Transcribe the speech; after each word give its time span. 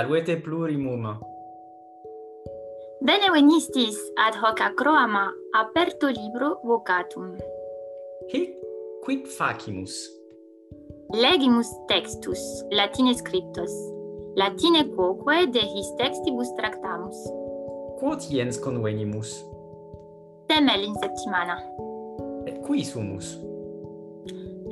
Salvete 0.00 0.40
plurimum. 0.40 1.04
Bene 3.04 3.28
venistis 3.34 3.98
ad 4.16 4.34
hoc 4.40 4.60
acroama 4.60 5.28
aperto 5.52 6.08
libro 6.08 6.56
vocatum. 6.64 7.36
Hic 8.32 8.56
quid 9.04 9.26
facimus? 9.28 9.92
Legimus 11.12 11.68
textus 11.86 12.40
Latine 12.70 13.12
scriptos, 13.12 13.72
Latine 14.36 14.88
quoque 14.96 15.44
de 15.52 15.60
his 15.60 15.88
textibus 15.98 16.48
tractamus. 16.56 17.18
Quod 17.98 18.24
iens 18.32 18.56
convenimus? 18.56 19.44
Temel 20.48 20.84
in 20.84 20.94
septimana. 20.94 21.60
Et 22.46 22.56
qui 22.64 22.84
sumus? 22.84 23.36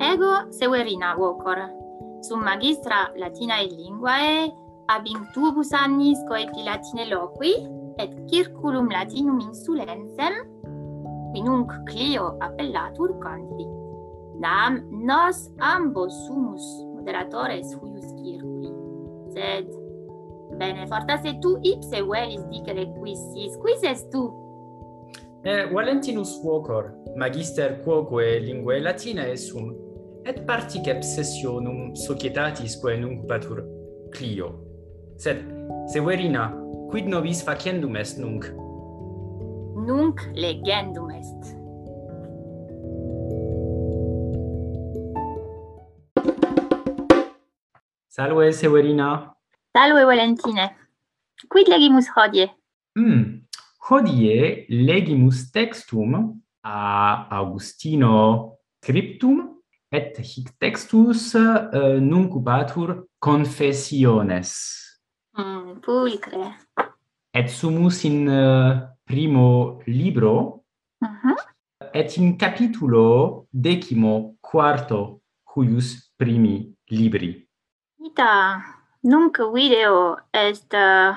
Ego 0.01 0.49
Severina 0.49 1.13
vocor, 1.13 1.69
sum 2.21 2.41
magistra 2.41 3.13
Latinae 3.15 3.69
linguae 3.69 4.68
abintubus 4.89 5.71
annis 5.73 6.19
coeti 6.27 6.63
latine 6.65 7.05
loqui, 7.11 7.53
et 7.99 8.11
circulum 8.31 8.89
latinum 8.89 9.39
insulensem, 9.39 10.33
quinunc 11.33 11.71
Clio 11.85 12.37
appellatur 12.41 13.19
candidi. 13.19 13.67
Nam 14.39 14.81
nos 14.91 15.49
ambos 15.59 16.13
sumus 16.25 16.63
moderatores 16.95 17.75
huius 17.75 18.07
circuli, 18.21 18.71
sed 19.35 19.67
bene 20.57 20.87
fortasse 20.87 21.35
tu 21.43 21.57
ipse 21.61 22.01
velis 22.07 22.45
dicere 22.51 22.87
quis 22.99 23.19
sis, 23.33 23.57
quis 23.61 23.83
est 23.83 24.09
tu? 24.11 24.23
Eh, 25.43 25.67
Valentinus 25.71 26.41
vocor, 26.43 26.91
magister 27.15 27.81
quoque 27.83 28.39
linguae 28.39 28.79
latinae 28.79 29.37
sum, 29.37 29.75
et 30.25 30.41
particepsessionum 30.47 31.95
societatis 31.95 32.79
quae 32.79 32.97
nunc 32.97 33.27
patur 33.27 33.63
Clio, 34.11 34.68
Sed, 35.19 35.43
Severina, 35.91 36.55
quid 36.89 37.09
nobis 37.09 37.41
faciendum 37.43 37.97
est 37.97 38.17
nunc? 38.19 38.45
Nunc 39.75 40.21
legendum 40.33 41.11
est. 41.11 41.57
Salve, 48.07 48.53
Severina. 48.53 49.35
Salve, 49.75 50.05
Valentine. 50.05 50.69
Quid 51.49 51.67
legimus 51.67 52.07
hodie? 52.15 52.47
Mm, 52.95 53.41
hodie 53.89 54.65
legimus 54.69 55.51
textum 55.51 56.39
a 56.63 57.27
Augustino 57.41 58.55
Cryptum 58.79 59.49
et 59.91 60.15
hic 60.23 60.57
textus 60.57 61.35
eh, 61.35 61.39
uh, 61.73 61.99
nunc 61.99 62.31
confessiones. 63.19 64.88
Mm, 65.39 65.79
pulcre. 65.79 66.53
Et 67.33 67.47
sumus 67.47 68.03
in 68.03 68.27
uh, 68.27 68.89
primo 69.05 69.79
libro, 69.87 70.65
uh 71.01 71.07
-huh. 71.07 71.35
et 71.93 72.17
in 72.17 72.35
capitulo 72.35 73.45
decimo 73.49 74.35
quarto 74.41 75.21
cuius 75.45 76.11
primi 76.17 76.75
libri. 76.89 77.47
Ita, 77.99 78.61
nunc 79.01 79.37
video 79.53 80.17
est... 80.33 80.73
Uh, 80.73 81.15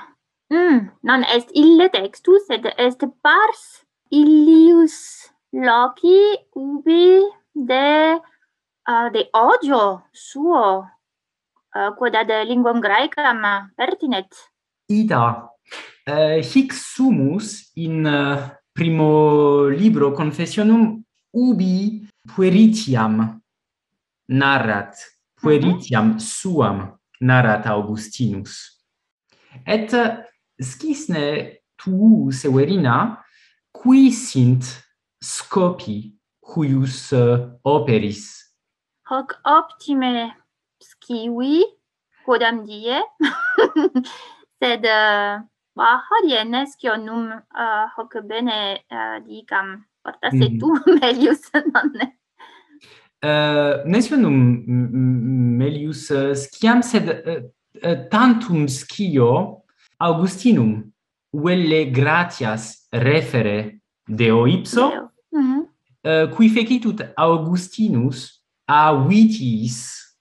mm, 0.51 0.91
non 1.03 1.23
est 1.23 1.51
ille 1.55 1.91
textus, 1.91 2.47
sed 2.47 2.65
est 2.77 3.05
pars 3.23 3.85
illius 4.11 5.33
loci 5.53 6.39
ubi 6.55 7.23
de, 7.55 8.21
uh, 8.89 9.11
de 9.11 9.29
odio 9.33 10.03
suo 10.13 10.87
Eh, 11.75 11.93
quod 11.97 12.15
ad 12.15 12.29
linguam 12.45 12.81
graecam 12.81 13.41
pertinet? 13.77 14.29
Ida, 14.93 15.49
uh, 16.07 16.41
hic 16.45 16.73
sumus 16.73 17.71
in 17.77 18.05
eh, 18.05 18.61
primo 18.75 19.69
libro 19.69 20.13
confessionum 20.13 21.03
ubi 21.33 22.07
pueritiam 22.29 23.41
narrat, 24.29 24.93
mhm. 24.93 25.41
pueritiam 25.41 26.19
suam 26.19 26.99
narrat 27.21 27.67
Augustinus. 27.67 28.85
Et 29.67 29.89
scisne 30.61 31.61
tu, 31.77 32.29
Severina, 32.33 33.25
qui 33.73 34.13
sint 34.13 34.85
scopi 35.23 36.19
huius 36.43 37.13
operis? 37.65 38.53
Hoc 39.09 39.41
optime 39.45 40.42
kiwi, 41.03 41.63
quodam 42.27 42.63
die, 42.67 43.01
sed 44.63 44.87
uh, 44.87 45.43
ba 45.77 45.89
hodien 46.09 46.55
escion 46.63 47.07
num 47.07 47.31
uh, 47.33 47.87
hoc 47.97 48.19
bene 48.29 48.59
uh, 48.91 49.19
dicam, 49.27 49.81
porta 50.05 50.31
mm 50.33 50.59
tu 50.61 50.75
melius 51.01 51.49
nonne. 51.55 52.13
Uh, 53.23 53.83
nesvenum 53.87 54.37
melius 55.59 56.11
uh, 56.11 56.35
sciam, 56.35 56.83
sed 56.83 57.09
uh, 57.11 57.43
uh, 57.83 57.97
tantum 58.11 58.67
scio 58.69 59.63
Augustinum 60.03 60.93
velle 61.33 61.91
gratias 61.91 62.89
refere 62.91 63.79
deo 64.09 64.47
ipso 64.47 64.89
deo. 64.91 65.11
Mm 65.33 65.43
-hmm. 65.47 65.63
uh, 66.03 66.37
qui 66.37 66.49
fecitut 66.49 67.01
Augustinus 67.17 68.43
a 68.67 68.93
vitis 69.07 70.12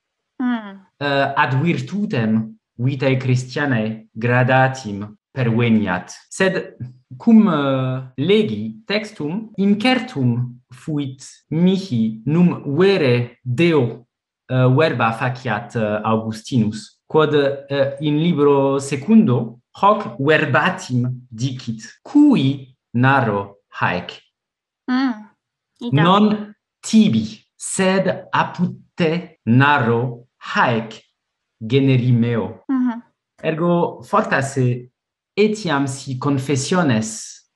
mm. 0.41 0.71
uh, 0.99 1.33
ad 1.37 1.55
virtutem 1.61 2.55
vitae 2.81 3.17
Christianae 3.21 4.07
gradatim 4.17 5.05
perveniat. 5.31 6.11
Sed 6.29 6.75
cum 7.17 7.47
uh, 7.47 8.01
legi 8.17 8.81
textum 8.87 9.51
incertum 9.57 10.61
fuit 10.73 11.23
mihi 11.49 12.21
num 12.25 12.63
vere 12.77 13.37
Deo 13.43 13.83
uh, 14.49 14.67
verba 14.75 15.11
faciat 15.13 15.75
uh, 15.75 16.01
Augustinus 16.03 17.01
quod 17.07 17.33
uh, 17.35 17.95
in 17.99 18.17
libro 18.17 18.79
secundo 18.79 19.59
hoc 19.71 20.15
verbatim 20.19 21.25
dicit 21.29 21.99
cui 22.01 22.75
narro 22.93 23.63
haec 23.79 24.19
mm, 24.89 25.91
non 25.91 26.53
tibi 26.81 27.39
sed 27.55 28.27
apud 28.31 28.75
te 28.95 29.39
narro 29.45 30.27
haec 30.41 31.01
generimeo. 31.59 32.63
Mm 32.67 32.87
-hmm. 32.87 33.01
Ergo 33.43 34.01
fortas 34.03 34.57
etiam 35.35 35.87
si 35.87 36.17
confessiones 36.17 37.09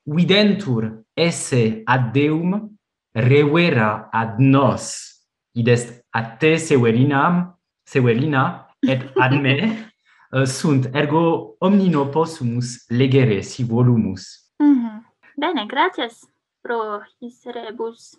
videntur 0.06 1.04
esse 1.16 1.84
ad 1.86 2.14
Deum 2.14 2.78
revera 3.14 4.10
ad 4.12 4.40
nos. 4.40 5.16
Id 5.56 5.68
est 5.68 6.06
ad 6.12 6.38
te 6.40 6.58
severinam, 6.58 7.56
severina 7.86 8.68
et 8.82 9.02
ad 9.16 9.34
me 9.42 9.56
uh, 10.36 10.46
sunt 10.46 10.90
ergo 10.94 11.56
omnino 11.60 12.10
possumus 12.12 12.86
legere 12.90 13.42
si 13.42 13.64
volumus. 13.64 14.52
Mm 14.60 14.76
-hmm. 14.76 15.04
Bene, 15.38 15.66
gratias 15.68 16.28
pro 16.62 17.02
his 17.20 17.46
rebus. 17.46 18.18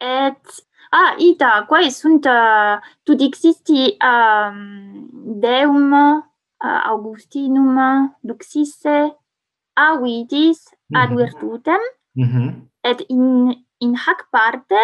Et 0.00 0.67
Ah, 0.90 1.14
ita, 1.18 1.64
quae 1.68 1.90
sunt 1.90 2.24
uh, 2.24 2.80
tut 3.02 3.20
existi 3.20 3.96
um, 4.00 5.08
Deum, 5.40 5.92
uh, 5.92 6.82
Augustinum, 6.84 7.76
Duxisse, 8.20 9.16
avitis 9.74 10.64
mm 10.64 10.74
-hmm. 10.74 11.00
ad 11.00 11.10
virtutem, 11.16 11.82
mm 12.12 12.24
-hmm. 12.24 12.48
et 12.80 13.00
in, 13.08 13.54
in 13.78 13.94
hac 13.96 14.28
parte 14.30 14.80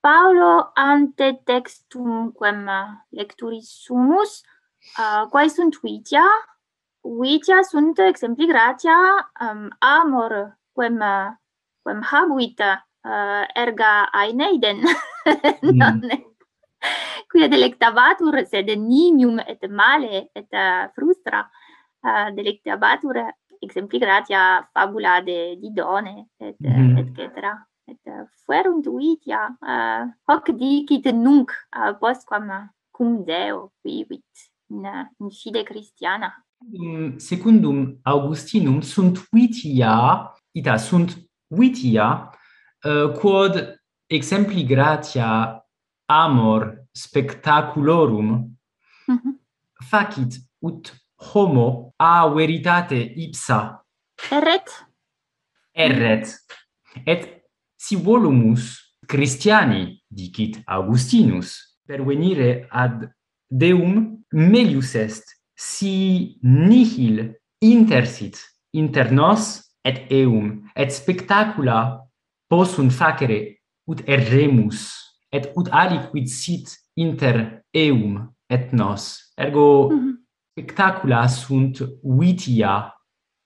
Paulo 0.00 0.70
ante 0.74 1.40
textum 1.44 1.44
textumquem 1.44 2.68
lecturis 3.10 3.68
sumus, 3.84 4.42
uh, 4.98 5.28
quae 5.30 5.48
sunt 5.48 5.78
vitia, 5.82 6.26
vitia 7.02 7.62
sunt 7.62 7.98
exempli 7.98 8.46
gratia 8.46 9.30
um, 9.40 9.70
amor 9.78 10.58
quem 10.74 10.98
quem 11.82 12.02
habuit 12.02 12.60
Eh, 13.06 13.44
erga 13.54 14.10
aineiden 14.10 14.80
mm. 15.62 15.76
nonne 15.78 16.16
quia 17.30 17.46
delectabatur 17.46 18.40
sed 18.50 18.72
nimium 18.82 19.38
et 19.46 19.62
male 19.70 20.30
et 20.34 20.50
eh, 20.50 20.88
frustra. 20.96 21.44
Eh, 22.02 22.28
delectabatur 22.34 23.20
exempli 23.62 24.00
gratia 24.02 24.66
fabula 24.74 25.20
de 25.22 25.54
Didone 25.60 26.26
et 26.40 26.58
mm. 26.58 26.98
et 26.98 27.14
cetera. 27.14 27.54
Et 27.86 28.10
fuerunt 28.42 28.86
uitia 28.90 29.44
hoc 30.26 30.50
dicit 30.58 31.06
nunc 31.14 31.52
postquam 32.00 32.50
cum 32.90 33.22
Deo 33.22 33.70
vivit 33.84 34.50
in, 34.70 34.82
in 35.20 35.30
fide 35.30 35.62
Christiana 35.62 36.32
mm, 36.58 37.18
secundum 37.18 38.00
Augustinum 38.02 38.80
sunt 38.82 39.22
vitia 39.30 40.32
ita 40.52 40.76
sunt 40.76 41.14
vitia 41.46 42.34
uh, 42.86 43.12
quod 43.18 43.80
exempli 44.06 44.64
gratia 44.64 45.60
amor 46.06 46.86
spectaculorum 46.92 48.56
mm 49.06 49.16
-hmm. 49.16 49.34
facit 49.90 50.38
ut 50.62 51.06
homo 51.16 51.92
a 51.96 52.28
veritate 52.28 52.96
ipsa. 53.16 53.84
Erret. 54.30 54.86
Erret. 55.72 56.46
Et 57.06 57.42
si 57.76 57.96
volumus 57.96 58.96
Christiani 59.06 60.02
dicit 60.08 60.62
Augustinus 60.66 61.78
pervenire 61.86 62.66
ad 62.70 63.14
Deum 63.48 64.24
melius 64.32 64.94
est 64.94 65.24
si 65.54 66.38
nihil 66.42 67.34
intersit 67.60 68.36
inter 68.72 69.12
nos 69.12 69.62
et 69.84 70.10
eum 70.10 70.68
et 70.74 70.90
spectacula 70.90 72.05
possum 72.48 72.90
facere 72.90 73.60
ut 73.86 74.02
erremus 74.06 75.14
et 75.32 75.52
ut 75.56 75.68
aliquid 75.72 76.28
sit 76.28 76.76
inter 76.96 77.62
eum 77.74 78.28
et 78.48 78.72
nos 78.72 79.32
ergo 79.36 79.90
mm 79.90 79.98
-hmm. 79.98 80.14
spectacula 80.50 81.28
sunt 81.28 81.82
vitia 82.02 82.92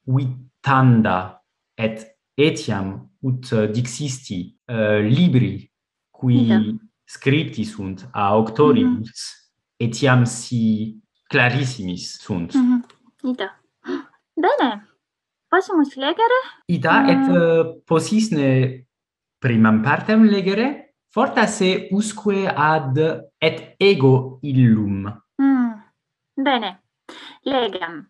vitanda 0.06 1.40
et 1.76 2.06
etiam 2.36 3.10
ut 3.22 3.52
uh, 3.52 3.70
dixisti 3.72 4.56
uh, 4.68 5.00
libri 5.18 5.72
qui 6.10 6.46
yeah. 6.46 6.62
scripti 7.06 7.64
sunt 7.64 8.08
a 8.12 8.28
auctoribus 8.28 8.98
mm 8.98 9.06
-hmm. 9.06 9.86
etiam 9.86 10.24
si 10.24 10.96
clarissimis 11.28 12.18
sunt 12.18 12.54
mm 12.54 12.60
-hmm. 12.60 13.00
Ida. 13.22 13.60
Bene. 14.34 14.86
possumus 15.48 15.94
legere? 15.96 16.38
Ida 16.66 17.00
mm. 17.00 17.08
et 17.08 17.28
uh, 17.28 17.82
possisne 17.84 18.86
primam 19.40 19.80
partem 19.82 20.28
legere 20.28 20.96
fortasse 21.08 21.88
usque 21.90 22.46
ad 22.46 22.96
et 23.38 23.74
ego 23.78 24.38
illum. 24.42 25.08
Mm. 25.42 25.72
Bene. 26.36 26.82
Legam. 27.42 28.04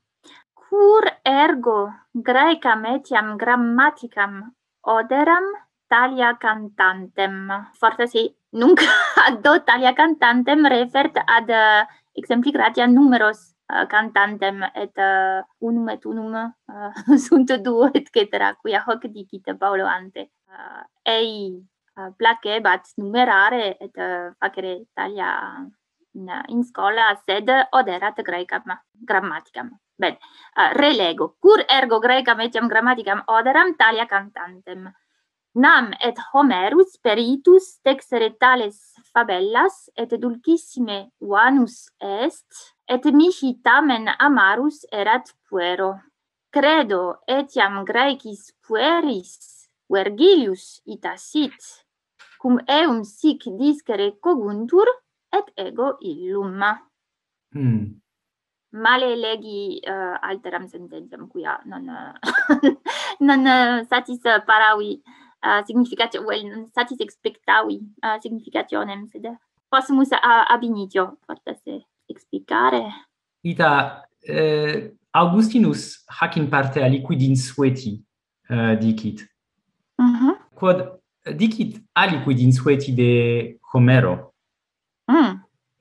Cur 0.52 1.06
ergo 1.22 1.88
graecam 2.12 2.84
etiam 2.84 3.36
grammaticam 3.36 4.42
oderam 4.82 5.46
Talia 5.88 6.36
cantantem. 6.36 7.50
Fortasse 7.78 8.18
sì, 8.18 8.34
nunc 8.50 8.82
ad 9.26 9.46
Talia 9.64 9.92
cantantem 9.92 10.66
refert 10.66 11.16
ad 11.16 11.48
eh, 11.48 11.54
uh, 11.54 11.86
exempli 12.12 12.50
gratia 12.50 12.86
numeros 12.86 13.54
uh, 13.70 13.86
cantantem 13.86 14.62
et 14.74 14.96
uh, 14.98 15.42
unum 15.58 15.88
et 15.88 16.04
unum 16.04 16.34
uh, 16.34 17.16
sunt 17.24 17.54
duo 17.62 17.90
et 17.92 18.10
cetera 18.12 18.54
quia 18.54 18.82
hoc 18.86 19.06
dicite 19.06 19.56
Paulo 19.56 19.86
ante. 19.86 20.30
Eh, 20.50 20.84
أي 21.08 21.62
eh, 21.96 22.10
placche 22.16 22.60
bat 22.60 22.82
numerare 22.96 23.76
et 23.78 23.96
eh, 23.96 24.32
facere 24.38 24.72
Italia 24.82 25.62
in, 26.14 26.26
in 26.48 26.64
scola 26.64 27.14
sed 27.24 27.48
oderat 27.70 28.18
graecam 28.22 28.64
grammaticam. 28.92 29.70
Ben, 29.96 30.16
relego. 30.72 31.36
Cur 31.38 31.62
ergo 31.68 32.00
graecam 32.00 32.40
etiam 32.40 32.68
grammaticam 32.68 33.22
oderam 33.26 33.76
talia 33.76 34.06
cantantem. 34.06 34.90
Nam 35.54 35.92
et 36.00 36.18
Homerus 36.32 36.98
peritus 37.02 37.80
texere 37.82 38.36
tales 38.38 38.94
fabellas 39.12 39.90
et 39.96 40.10
dulcissime 40.18 41.10
vanus 41.20 41.90
est 42.00 42.74
et 42.88 43.04
mihi 43.12 43.60
tamen 43.62 44.08
amarus 44.18 44.84
erat 44.90 45.34
puero. 45.48 45.94
Credo 46.50 47.18
etiam 47.28 47.84
graecis 47.84 48.52
pueris 48.66 49.59
Vergilius 49.90 50.80
itasit, 50.86 51.58
cum 52.38 52.60
eum 52.66 53.02
sic 53.04 53.48
discere 53.58 54.12
coguntur, 54.22 54.86
et 55.32 55.52
ego 55.56 55.96
illum. 56.00 56.62
Hmm. 57.54 58.00
Male 58.72 59.16
legi 59.16 59.80
uh, 59.82 60.16
alteram 60.22 60.68
sententiam, 60.68 61.26
quia 61.26 61.58
non, 61.66 61.88
uh, 61.88 62.70
non 63.26 63.46
uh, 63.46 63.86
satis 63.90 64.22
paravi 64.46 65.02
uh, 65.42 65.58
eh, 65.58 65.62
significatio, 65.66 66.22
well, 66.22 66.46
non 66.46 66.68
satis 66.70 67.00
expectavi 67.00 67.80
uh, 68.02 68.18
significationem, 68.20 69.08
sed 69.10 69.26
possumus 69.68 70.12
uh, 70.12 70.46
ab 70.46 70.62
initio, 70.62 71.18
fortasse, 71.26 71.86
explicare. 72.06 72.84
Ita, 73.42 74.06
eh, 74.22 74.94
Augustinus 75.10 76.04
hac 76.06 76.36
in 76.36 76.48
parte 76.48 76.82
aliquid 76.82 77.22
insueti 77.22 78.04
uh, 78.50 78.76
dicit. 78.78 79.26
-huh. 80.04 80.36
Quod 80.54 81.00
dicit 81.36 81.82
aliquid 81.94 82.38
insueti 82.38 82.92
de 82.92 83.58
Homero. 83.72 84.34
Mm. 85.06 85.40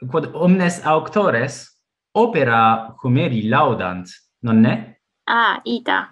Quod 0.10 0.32
omnes 0.34 0.82
auctores 0.86 1.82
opera 2.14 2.96
Homeri 3.04 3.48
laudant, 3.48 4.06
non 4.42 4.62
ne? 4.62 5.00
Ah, 5.26 5.62
ita. 5.64 6.10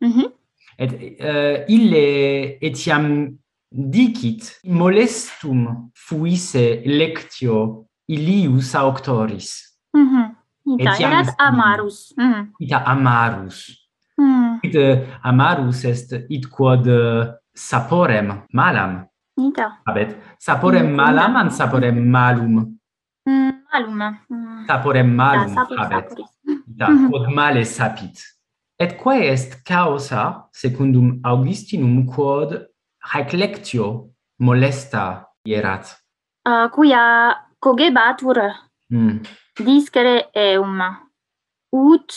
Mm 0.00 0.10
-hmm. 0.12 0.32
Et 0.78 0.92
uh, 1.20 1.64
ille 1.68 2.58
etiam 2.60 3.38
dicit 3.70 4.60
molestum 4.64 5.90
fuisse 5.94 6.82
lectio 6.84 7.86
ilius 8.06 8.74
auctoris. 8.74 9.78
Mm 9.92 10.08
-hmm. 10.08 10.34
Ita 10.78 10.92
etiam 10.92 11.12
erat 11.12 11.34
amarus. 11.38 12.14
Mm. 12.16 12.52
Ita 12.58 12.78
amarus. 12.84 13.88
Mm. 14.18 14.58
Ita 14.62 14.84
amarus 15.22 15.84
est 15.84 16.12
it 16.28 16.48
quod 16.50 16.86
uh, 16.86 17.32
saporem 17.56 18.44
malam. 18.52 19.08
Da. 19.56 19.80
Habet. 19.86 20.16
Saporem 20.38 20.94
malam 20.94 21.36
an 21.36 21.50
saporem 21.50 21.96
malum. 21.96 22.78
Mm, 23.28 23.52
malum. 23.72 24.00
Eh. 24.00 24.14
Mm. 24.30 24.66
Saporem 24.66 25.14
malum 25.14 25.54
da, 25.54 25.54
sapor, 25.54 25.78
habet. 25.78 26.08
Da, 26.66 26.86
quod 27.08 27.28
male 27.34 27.64
sapit. 27.64 28.22
Et 28.78 28.96
quae 28.96 29.26
est 29.32 29.64
causa, 29.64 30.48
secundum 30.52 31.20
Augustinum, 31.24 32.04
quod 32.06 32.68
reclectio 33.14 34.12
molesta 34.38 35.24
ierat? 35.44 35.96
Uh, 36.44 36.68
quia 36.70 37.34
cogebatur 37.58 38.38
mm. 38.92 39.20
discere 39.64 40.28
eum, 40.34 40.80
ut 41.72 42.12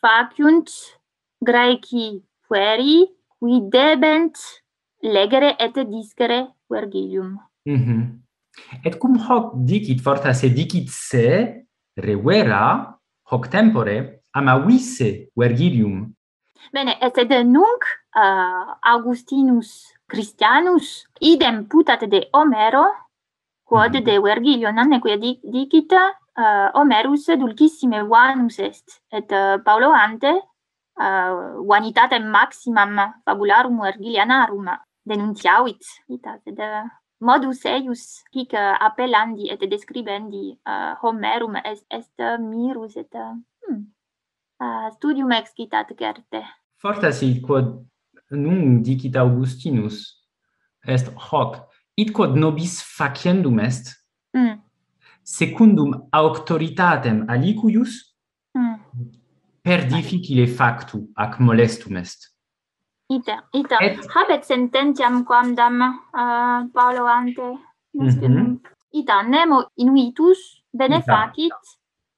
faciunt 0.00 0.70
Graeci 1.38 2.22
pueri, 2.46 3.06
qui 3.38 3.60
debent 3.70 4.34
legere 5.02 5.56
et 5.58 5.78
discere 5.88 6.54
Vergilium. 6.70 7.38
Mhm. 7.64 8.22
Et 8.84 8.98
cum 8.98 9.18
hoc 9.18 9.52
dicit 9.54 10.00
fortas 10.00 10.42
et 10.42 10.50
dicit 10.50 10.88
se 10.88 11.64
revera 11.96 12.98
hoc 13.30 13.48
tempore 13.48 14.22
amavisse 14.32 15.30
Vergilium. 15.36 16.12
Bene, 16.72 16.96
et 17.00 17.14
sed 17.14 17.32
nunc 17.46 17.84
uh, 18.16 18.74
Augustinus 18.82 19.94
Christianus 20.08 21.06
idem 21.20 21.66
putat 21.68 22.04
de 22.10 22.28
Homero 22.32 22.84
quod 23.68 23.94
mm. 23.94 24.04
de 24.04 24.18
Vergilio 24.18 24.72
non 24.72 24.90
dic, 25.20 25.40
dicit 25.44 25.92
uh, 25.92 26.70
Homerus 26.74 27.26
dulcissime 27.38 28.02
vanus 28.02 28.58
est 28.58 29.02
et 29.12 29.30
uh, 29.32 29.62
Paulo 29.64 29.92
ante 29.92 30.32
uh, 30.98 31.62
vanitatem 31.68 32.24
maximam 32.30 33.14
fabularum 33.24 33.80
Vergilianarum 33.80 34.66
denunțiauit, 35.08 35.82
uitați, 36.06 36.50
de 36.50 36.68
modus 37.18 37.64
eius 37.64 38.22
hic 38.30 38.52
appellandi 38.78 39.50
et 39.50 39.68
describendi 39.68 40.60
uh, 40.66 40.94
Homerum 41.02 41.54
est, 41.54 41.84
est 41.88 42.38
mirus 42.38 42.94
et 42.94 43.14
uh, 43.14 43.34
hmm, 43.66 43.82
uh, 44.60 44.90
studium 44.92 45.30
excitat 45.30 45.86
certe. 45.96 46.42
Fortas 46.76 47.20
quod 47.42 47.86
nun 48.28 48.82
dicit 48.82 49.16
Augustinus 49.16 50.26
est 50.86 51.12
hoc 51.30 51.56
id 51.94 52.12
quod 52.12 52.36
nobis 52.36 52.82
faciendum 52.82 53.58
est 53.58 53.96
mm. 54.32 54.60
secundum 55.22 56.08
auctoritatem 56.12 57.24
alicuius 57.28 58.16
mm. 58.54 58.78
per 59.60 59.86
difficile 59.86 60.46
factu 60.46 61.10
ac 61.14 61.38
molestum 61.38 61.96
est 61.96 62.37
Ita, 63.08 63.44
ita. 63.52 63.78
Et... 63.80 63.98
Habet 64.14 64.44
sententiam 64.44 65.24
quamdam 65.24 65.80
uh, 65.80 66.68
Paolo 66.72 67.06
ante. 67.06 67.58
Mm 67.94 68.08
-hmm. 68.08 68.60
Ita 68.92 69.22
nemo 69.22 69.70
inuitus 69.76 70.62
bene 70.72 70.98
ita. 70.98 71.06
facit, 71.06 71.52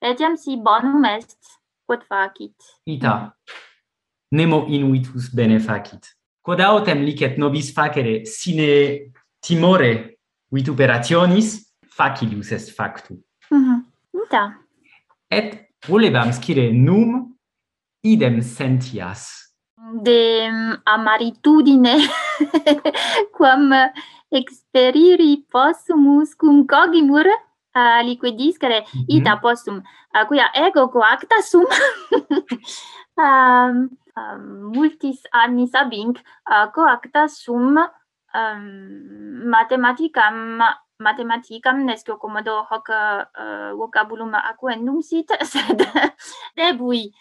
etiam 0.00 0.36
si 0.36 0.56
bonum 0.56 1.04
est, 1.04 1.38
quod 1.86 2.02
facit. 2.02 2.54
Ita, 2.86 3.36
nemo 4.30 4.66
inuitus 4.66 5.34
bene 5.34 5.60
facit. 5.60 6.16
Quod 6.42 6.60
autem 6.60 7.04
licet 7.04 7.38
nobis 7.38 7.72
facere 7.72 8.24
sine 8.26 9.12
timore 9.40 10.18
vituperationis, 10.50 11.74
facilius 11.96 12.50
est 12.52 12.70
factu. 12.70 13.14
Mm 13.50 13.64
-hmm. 13.64 13.78
Ita. 14.24 14.58
Et 15.30 15.70
volebam 15.86 16.32
scire 16.32 16.72
num 16.72 17.38
idem 18.02 18.42
sentias 18.42 19.39
de 20.02 20.50
mm, 20.50 20.82
amaritudine 20.84 21.94
quam 23.36 23.72
experiri 24.30 25.44
possumus 25.50 26.34
cum 26.34 26.66
cogimur 26.66 27.26
aliquid 27.74 28.36
discere 28.36 28.80
mm 28.80 28.86
-hmm. 28.86 29.04
ita 29.08 29.36
possum 29.42 29.82
a 30.12 30.24
quia 30.26 30.50
ego 30.54 30.88
coacta 30.88 31.42
sum 31.42 31.66
um, 33.24 33.90
um, 34.16 34.42
multis 34.74 35.22
annis 35.32 35.74
abinc 35.74 36.18
uh, 36.50 36.66
coacta 36.74 37.28
sum 37.28 37.78
um, 38.34 38.64
mathematicam 39.46 40.58
mathematicam 40.98 41.84
nescio 41.86 42.18
commodo 42.18 42.66
hoc 42.70 42.88
uh, 42.90 43.72
vocabulum 43.78 44.34
aquendum 44.34 45.02
sit 45.02 45.30
sed 45.50 45.80
debui 46.56 47.14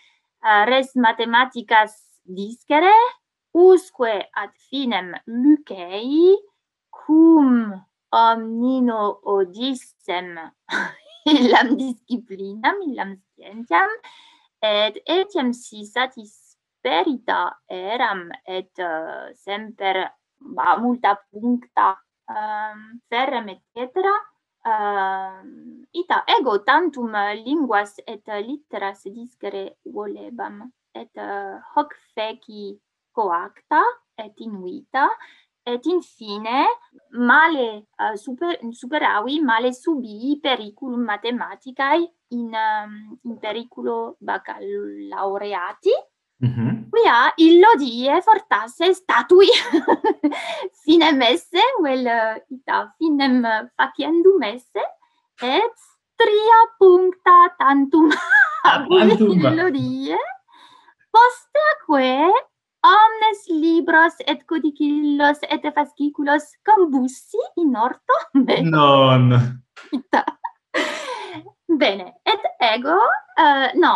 uh, 0.44 0.66
res 0.66 0.96
mathematicas 0.96 2.09
discere 2.30 2.94
usque 3.52 4.30
ad 4.32 4.54
finem 4.70 5.14
Lucei 5.26 6.38
cum 6.90 7.74
omnino 8.10 9.20
odissem 9.24 10.38
illam 11.34 11.78
disciplinam 11.78 12.78
illam 12.88 13.12
scientiam 13.18 13.90
et 14.62 14.96
etiam 15.06 15.54
si 15.54 15.86
satisperita 15.86 17.42
eram 17.68 18.30
et 18.46 18.74
uh, 18.80 19.30
semper 19.34 19.98
ba 20.40 20.78
multa 20.80 21.16
puncta 21.30 21.98
um, 22.30 23.00
ferrem 23.10 23.50
et 23.50 23.64
cetera 23.74 24.14
uh, 24.66 25.42
ita 25.92 26.24
ego 26.38 26.60
tantum 26.64 27.14
linguas 27.46 28.00
et 28.06 28.26
litteras 28.48 29.04
discere 29.04 29.78
volebam 29.86 30.72
et 30.94 31.12
uh, 31.18 31.60
hoc 31.76 31.94
feci 32.14 32.80
coacta 33.12 33.82
et 34.18 34.34
inuita 34.38 35.08
et 35.66 35.86
infine 35.86 36.66
male 37.12 37.86
uh, 38.00 38.16
super, 38.16 38.58
superavi 38.72 39.42
male 39.42 39.74
subi 39.74 40.40
periculum 40.42 41.04
mathematicae 41.04 42.08
in 42.30 42.54
um, 42.54 43.20
in 43.26 43.38
periculo 43.40 44.16
baccalaureati 44.20 45.94
mm 46.42 46.50
-hmm. 46.50 46.72
quia 46.90 47.34
illo 47.38 47.72
die 47.78 48.22
fortasse 48.22 48.94
statui 48.94 49.50
finem 50.84 51.22
esse 51.22 51.64
vel 51.84 52.06
uh, 52.06 52.56
ita 52.56 52.96
finem 52.98 53.44
faciendum 53.76 54.42
esse 54.44 54.84
et 55.42 55.78
tria 56.20 56.60
puncta 56.80 57.38
tantum 57.58 58.10
ab 58.64 58.90
illo 58.90 59.70
die 59.70 60.18
Postaque 61.12 61.90
omnes 62.84 63.44
libros 63.50 64.16
et 64.26 64.46
codicillos 64.46 65.40
et 65.50 65.72
fasciculos 65.74 66.56
combussi 66.64 67.38
in 67.58 67.76
orto 67.76 68.14
Bene. 68.34 68.70
Non. 68.70 69.60
Ita. 69.92 70.26
Bene, 71.68 72.22
et 72.26 72.44
ego, 72.60 72.96
uh, 73.38 73.70
no, 73.76 73.94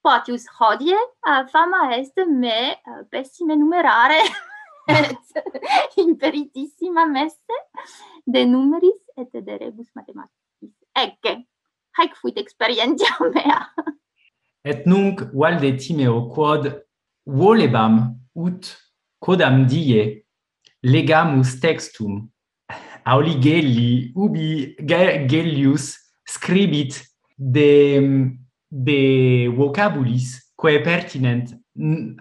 potius 0.00 0.46
hodie 0.60 0.94
uh, 0.94 1.46
fama 1.50 1.96
est 1.96 2.16
me 2.26 2.72
uh, 2.72 3.04
pessime 3.10 3.56
numerare 3.56 4.20
et 4.88 5.98
imperitissima 5.98 7.06
messe 7.06 7.40
de 8.26 8.44
numeris 8.44 9.02
et 9.16 9.28
de 9.32 9.58
rebus 9.58 9.90
mathematicis. 9.94 10.72
Ecce, 10.94 11.36
haec 11.98 12.14
fuit 12.14 12.38
experientia 12.38 13.10
mea. 13.34 13.60
Et 14.66 14.82
nunc 14.90 15.22
valde 15.32 15.76
timeo 15.78 16.24
quod 16.34 16.72
volebam 17.26 18.00
ut 18.34 18.72
quodam 19.22 19.64
die 19.70 20.24
legamus 20.82 21.60
textum 21.62 22.24
Auligelli 23.06 24.10
ubi 24.16 24.74
Gellius 24.82 25.94
scribit 26.26 27.04
de 27.38 28.32
de 28.68 29.46
vocabulis 29.54 30.52
quae 30.56 30.82
pertinent 30.82 31.54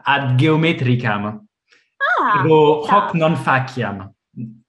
ad 0.03 0.37
geometricam. 0.37 1.25
Ah, 1.97 2.43
ego 2.43 2.85
hoc 2.85 3.15
non 3.15 3.35
faciam. 3.35 4.13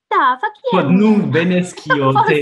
Da, 0.09 0.39
faciam. 0.41 0.71
Quod 0.71 0.91
nunc 0.91 1.29
benescio 1.35 2.13
te 2.29 2.41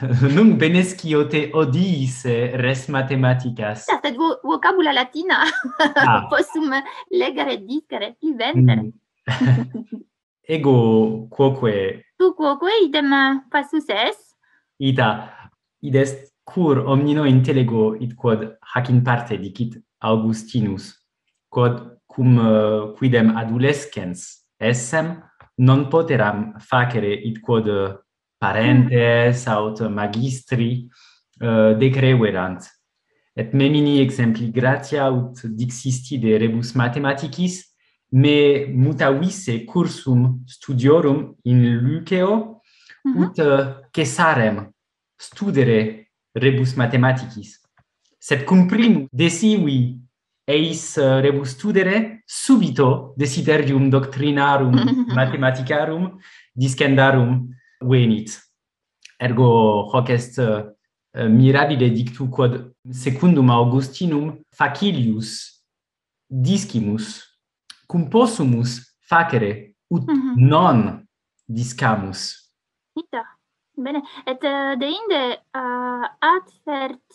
Nunc 0.34 0.56
benescio 0.60 1.26
te 1.28 1.50
odiis 1.54 2.22
res 2.60 2.88
mathematicas. 2.88 3.86
Da, 3.88 4.00
sed 4.02 4.16
vo 4.16 4.34
vocabula 4.42 4.92
latina 4.92 5.42
ah. 5.44 6.26
possum 6.30 6.72
legere, 7.10 7.58
dicere, 7.64 8.16
inventere. 8.20 8.82
Mm. 8.82 10.00
Ego 10.52 11.28
quoque... 11.30 12.04
Tu 12.18 12.34
quoque 12.34 12.70
idem 12.84 13.12
passus 13.50 13.88
es? 13.88 14.18
Ita, 14.78 15.08
id 15.80 15.96
est 15.96 16.32
cur 16.44 16.82
omnino 16.90 17.24
intellego 17.24 17.94
id 17.94 18.16
quod 18.16 18.58
hac 18.74 18.88
in 18.90 19.02
parte 19.02 19.38
dicit 19.38 19.78
Augustinus, 20.02 20.92
quod 21.48 21.98
cum 22.06 22.38
uh, 22.38 22.92
quidem 22.98 23.36
adolescens 23.36 24.42
essem 24.58 25.22
non 25.58 25.88
poteram 25.88 26.52
facere 26.58 27.14
id 27.14 27.40
quod 27.40 27.68
uh, 27.68 28.01
parentes 28.42 29.46
aut 29.46 29.84
magistri 29.88 30.70
uh, 31.40 31.72
decreverant 31.78 32.66
Et 33.34 33.54
memini 33.54 34.00
exempli 34.00 34.50
gratia 34.50 35.06
aut 35.06 35.46
dixisti 35.46 36.18
de 36.18 36.36
rebus 36.36 36.74
mathematicis 36.74 37.62
me 38.12 38.66
mutavisse 38.68 39.64
cursum 39.64 40.42
studiorum 40.46 41.36
in 41.44 41.78
Luceo 41.80 42.60
mm 43.04 43.12
-hmm. 43.12 43.22
ut 43.22 43.36
Caesarem 43.90 44.56
uh, 44.56 44.68
studere 45.16 46.10
rebus 46.32 46.74
mathematicis 46.74 47.60
sed 48.18 48.44
cum 48.44 48.66
primum 48.66 49.06
desivi 49.10 49.98
eis 50.44 50.96
uh, 50.96 51.20
rebus 51.20 51.50
studere 51.50 52.22
subito 52.26 53.14
desiderium 53.16 53.88
doctrinarum 53.88 54.74
mathematicarum 55.16 56.18
discendarum 56.52 57.48
venit. 57.82 58.40
Ergo 59.18 59.88
hoc 59.92 60.10
est 60.10 60.38
uh, 60.38 60.64
uh, 61.14 61.28
mirabile 61.28 61.90
dictu 61.90 62.28
quod 62.28 62.74
secundum 62.90 63.50
Augustinum 63.50 64.40
facilius 64.50 65.62
discimus 66.28 67.22
cum 67.86 68.08
possumus 68.08 68.96
facere 69.00 69.76
ut 69.88 70.06
mm 70.06 70.14
-hmm. 70.14 70.34
non 70.36 71.06
discamus. 71.46 72.52
Ita. 72.96 73.22
Bene, 73.76 74.02
et 74.26 74.42
uh, 74.44 74.76
deinde 74.76 75.40
uh, 75.56 76.06
advert 76.20 77.08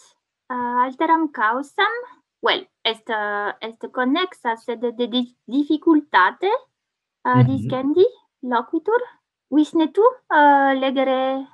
uh, 0.50 0.84
alteram 0.86 1.32
causam, 1.32 1.94
well, 2.42 2.66
est 2.84 3.10
uh, 3.10 3.52
est 3.62 3.92
connexa 3.92 4.56
sed 4.56 4.80
de, 4.82 4.92
de 4.92 5.08
difficultate 5.46 6.50
uh, 7.26 7.36
mm 7.36 7.42
-hmm. 7.42 7.46
discendi 7.46 8.06
loquitur 8.42 9.02
Visne 9.50 9.92
tu 9.92 10.02
uh, 10.02 10.74
legere 10.80 11.48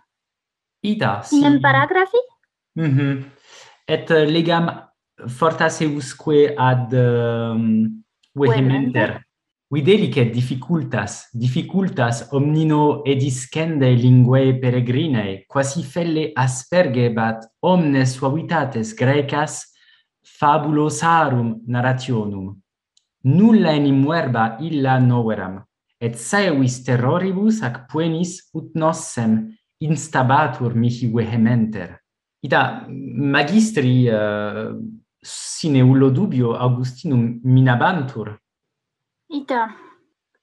Ida, 0.83 1.21
sinem 1.23 1.55
si. 1.55 1.59
paragrafi? 1.59 2.17
Mm 2.79 2.97
-hmm. 2.97 3.23
Et 3.85 4.09
legam 4.09 4.89
fortas 5.27 5.81
eusque 5.81 6.53
ad 6.57 6.91
um, 6.93 8.03
vehementer. 8.33 9.21
Videlicet 9.73 10.31
difficultas, 10.31 11.29
difficultas 11.33 12.27
omnino 12.31 13.01
ediscende 13.05 13.89
linguae 13.95 14.53
peregrinae, 14.59 15.45
quasi 15.47 15.81
felle 15.83 16.31
aspergebat 16.35 17.47
omnes 17.59 18.13
suavitates 18.13 18.93
grecas 18.93 19.73
fabulosarum 20.21 21.63
narrationum. 21.65 22.53
Nulla 23.23 23.73
enim 23.73 24.05
verba 24.05 24.57
illa 24.59 24.99
noveram 24.99 25.63
et 26.03 26.19
saevis 26.19 26.81
terroribus 26.83 27.61
ac 27.63 27.85
puenis 27.91 28.35
ut 28.57 28.73
nossem 28.75 29.37
instabatur 29.83 30.75
mihi 30.75 31.07
vehementer. 31.13 31.95
Ita 32.43 32.83
magistri 33.33 34.03
uh, 34.11 34.75
sine 35.23 35.83
ullo 35.83 36.09
dubio 36.11 36.57
Augustinum 36.59 37.39
minabantur. 37.43 38.33
Ita, 39.31 39.61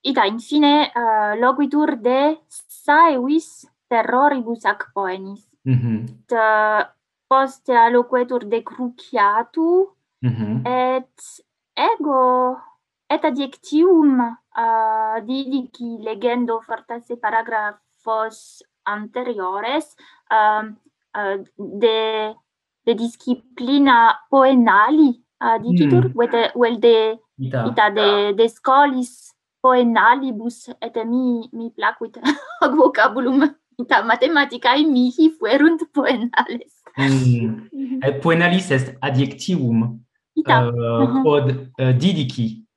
ita 0.03 0.25
infine 0.27 0.89
uh, 0.89 1.03
eh, 1.03 1.35
loquitur 1.39 1.99
de 2.01 2.41
saevis 2.49 3.69
terroribus 3.89 4.65
ac 4.65 4.89
poenis. 4.95 5.45
Mm 5.69 5.77
-hmm. 5.77 5.99
Et, 6.09 6.33
uh, 6.33 6.83
poste 7.29 7.77
aloquetur 7.77 8.49
de 8.49 8.63
cruciatu, 8.63 9.93
mm 10.23 10.31
-hmm. 10.31 10.55
et 10.65 11.45
ego 11.77 12.57
et 13.11 13.25
adjectivum 13.25 14.21
uh, 14.23 15.21
didici 15.27 15.99
legendo 16.01 16.61
fortasse 16.61 17.17
paragraphos 17.17 18.63
anteriores 18.87 19.97
um, 20.31 20.77
uh, 21.19 21.43
de 21.59 22.35
de 22.87 22.95
disciplina 22.95 24.15
poenali 24.31 25.21
uh, 25.43 25.59
dicitur 25.59 26.09
mm. 26.09 26.15
vel 26.15 26.51
well 26.55 26.79
de 26.79 27.19
ita, 27.39 27.67
ita 27.67 27.91
de 27.91 28.33
de 28.39 28.49
scolis 28.49 29.35
poenalibus 29.61 30.71
et 30.81 30.97
mi 31.05 31.51
mi 31.53 31.71
placuit 31.71 32.17
hoc 32.63 32.73
vocabulum 32.79 33.43
ita 33.79 34.03
mathematicae 34.03 34.87
mihi 34.87 35.31
fuerunt 35.39 35.83
poenales. 35.93 36.79
Mm. 36.97 37.69
Mm-hmm. 37.73 38.21
poenalis 38.23 38.71
est 38.71 38.97
adjectivum 39.01 40.01
ita. 40.37 40.63
uh, 40.63 40.71
uh-huh. 40.71 41.23
quod 41.23 41.47
uh, 41.79 41.93
didici 41.93 42.70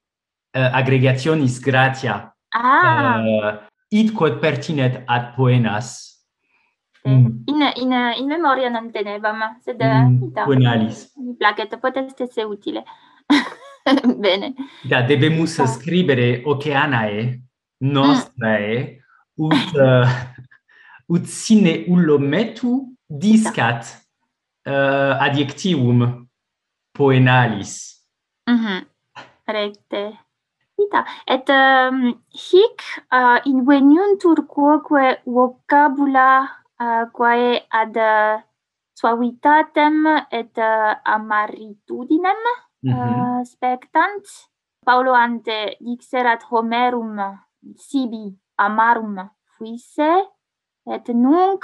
Eh, 0.56 0.70
aggregationis 0.72 1.60
gratia. 1.60 2.36
Ah. 2.50 3.18
Eh, 3.26 3.58
idquod 3.90 4.38
pertinet 4.38 5.02
ad 5.06 5.34
poenas. 5.34 6.14
Eh, 7.02 7.10
mm. 7.10 7.42
In, 7.46 7.62
in, 7.76 7.92
in 8.20 8.28
memoria 8.28 8.70
non 8.70 8.92
tenevam, 8.92 9.58
sed 9.64 9.82
mm, 9.82 10.30
da, 10.32 10.44
poenalis. 10.44 11.12
mi 11.18 11.34
placet, 11.36 11.80
potest 11.80 12.22
esse 12.22 12.44
utile. 12.44 12.84
Bene. 14.22 14.54
Da, 14.84 15.02
debemus 15.02 15.58
ah. 15.60 15.66
scribere 15.66 16.44
oceanae, 16.46 17.42
nostrae, 17.78 19.02
mm. 19.34 19.46
ut, 19.48 19.74
uh, 19.74 20.08
ut 21.18 21.26
sine 21.26 21.84
ullo 21.88 22.20
metu 22.20 22.94
discat 23.08 23.90
uh, 24.70 25.18
adjectivum 25.18 26.28
poenalis. 26.94 28.06
Mm. 28.46 28.86
Recte. 29.50 30.04
Ita, 30.74 31.06
et 31.28 31.50
um, 31.54 32.14
hic 32.34 32.82
uh, 33.14 33.38
inveniuntur 33.46 34.48
quoque 34.48 35.22
vocabula 35.26 36.50
uh, 36.82 37.06
quae 37.14 37.62
ad 37.70 37.96
uh, 37.96 38.42
suavitatem 38.98 40.26
et 40.32 40.58
uh, 40.58 40.98
amaritudinem 41.04 42.42
mm 42.82 42.92
-hmm. 42.92 43.40
uh, 43.40 43.44
spectant. 43.46 44.26
Paulo 44.84 45.14
ante 45.14 45.78
dixerat 45.80 46.44
Homerum 46.50 47.16
sibi 47.78 48.36
amarum 48.58 49.16
fuisse, 49.56 50.12
et 50.86 51.08
nunc 51.08 51.64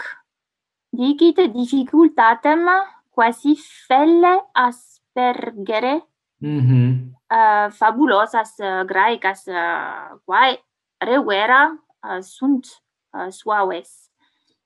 dicit 0.92 1.51
difficultatem 1.51 2.63
quasi 3.12 3.56
felle 3.56 4.50
aspergere 4.54 6.09
Mhm. 6.39 7.13
Uh, 7.29 7.69
fabulosas, 7.72 8.55
uh, 8.60 8.86
graicas, 8.88 9.46
uh, 9.48 10.17
quae 10.25 10.58
reuera 11.00 11.77
uh, 12.03 12.22
sunt 12.22 12.65
uh, 13.13 13.29
suaves. 13.29 14.10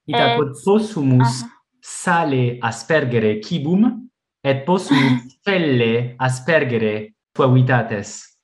Ita 0.06 0.34
et... 0.34 0.38
quod 0.38 0.56
possumus 0.64 1.42
uh 1.42 1.52
sale 1.84 2.60
aspergere 2.62 3.42
cibum, 3.44 4.08
et 4.42 4.64
possumus 4.64 5.34
felle 5.44 6.16
aspergere 6.18 7.14
suavitates. 7.36 8.40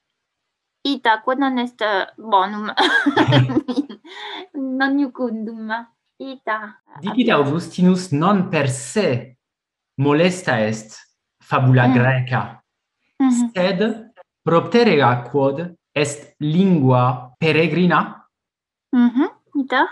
Ita 0.83 1.21
quod 1.23 1.39
non 1.39 1.57
est 1.57 1.79
bonum, 2.17 2.67
non 4.79 4.99
iucundum. 4.99 5.71
Ita. 6.19 6.81
Dicit 6.99 7.29
Augustinus 7.31 8.11
non 8.11 8.49
per 8.49 8.67
se 8.67 9.37
molesta 10.03 10.59
est 10.59 10.99
fabula 11.39 11.87
mm. 11.87 11.93
graeca 11.93 12.58
mm 13.19 13.51
sed 13.53 14.11
propterega 14.43 15.15
quod 15.29 15.75
est 15.93 16.35
lingua 16.39 17.35
peregrina 17.39 18.25
mm-hmm. 18.93 19.29
mm. 19.55 19.61
Ita. 19.61 19.83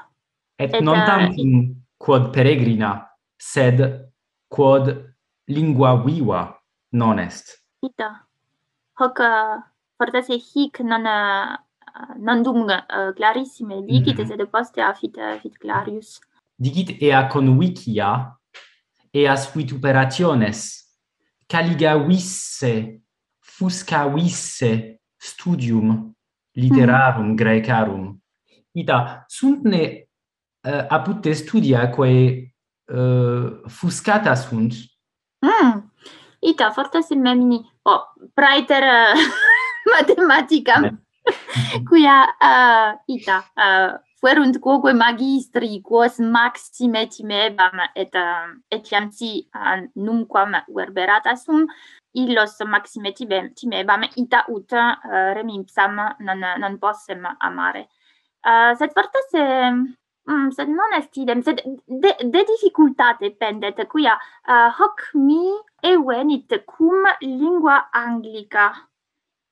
et, 0.60 0.74
et 0.74 0.81
non 0.81 0.98
uh... 0.98 1.05
tantum 1.05 1.75
quod 1.98 2.31
peregrina 2.31 3.10
sed 3.38 4.10
quod 4.50 5.13
lingua 5.48 5.96
viva 6.05 6.62
non 6.91 7.19
est 7.19 7.63
Ita. 7.81 8.10
hoc 9.00 9.19
uh, 9.19 9.60
fortasse 9.98 10.34
hic 10.34 10.79
non 10.79 11.05
uh, 11.05 11.57
non 12.17 12.43
dum 12.43 12.63
uh, 12.63 13.13
clarissime 13.15 13.81
dicit, 13.86 14.17
mm 14.17 14.24
-hmm. 14.24 14.27
sed 14.27 14.46
poste 14.50 14.81
afit 14.81 15.17
uh, 15.17 15.39
fit 15.41 15.57
clarius 15.57 16.19
digit 16.60 17.01
ea 17.01 17.27
convicia 17.27 18.38
eas 19.13 19.52
vituperationes, 19.56 20.58
operationes 20.58 20.88
caligavisse 21.47 23.02
fuscavisse 23.58 25.00
studium 25.17 26.13
literarum 26.54 27.32
mm. 27.32 27.36
graecarum 27.36 28.17
ita 28.78 29.26
suntne 29.30 29.82
uh, 30.62 30.70
eh, 30.70 30.86
apud 30.89 31.22
te 31.26 31.34
studia 31.34 31.89
quae 31.89 32.54
uh, 32.93 33.65
fuscata 33.67 34.36
sunt 34.36 34.78
mm. 35.41 35.74
ita 36.41 36.72
forte 36.72 37.02
simmemini 37.02 37.58
oh, 37.84 38.04
praeter 38.34 38.84
eh, 38.84 39.17
uh, 39.17 39.30
matematicam 39.89 41.00
quia 41.89 42.30
uh, 42.50 42.93
ita 43.10 43.41
uh, 43.58 43.98
fuerunt 44.19 44.60
quoque 44.60 44.93
magistri 44.93 45.82
quos 45.82 46.19
maxime 46.19 47.08
timebam 47.08 47.80
et 47.95 48.15
um, 48.15 48.58
uh, 48.58 48.75
etiam 48.75 49.12
si 49.12 49.47
um, 49.53 49.62
uh, 49.62 49.88
numquam 49.95 50.56
verberata 50.73 51.36
sum 51.36 51.67
illos 52.13 52.58
maxime 52.65 53.13
timebam, 53.13 53.53
timebam 53.53 54.03
ita 54.15 54.45
ut 54.49 54.73
uh, 54.73 55.34
remimpsam 55.38 55.95
non, 56.19 56.43
non 56.58 56.77
possem 56.80 57.27
amare. 57.39 57.88
Uh, 58.41 58.73
sed 58.80 58.93
fortasse 58.95 59.43
mm, 60.25 60.51
sed 60.51 60.69
non 60.69 60.97
est 60.97 61.17
idem, 61.17 61.43
sed 61.43 61.62
de, 61.86 62.12
de 62.23 62.43
difficultate 62.43 63.36
pendet, 63.38 63.86
quia 63.91 64.17
uh, 64.47 64.69
hoc 64.80 65.12
mi 65.13 65.53
evenit 65.84 66.63
cum 66.65 67.06
lingua 67.21 67.86
anglica, 67.93 68.71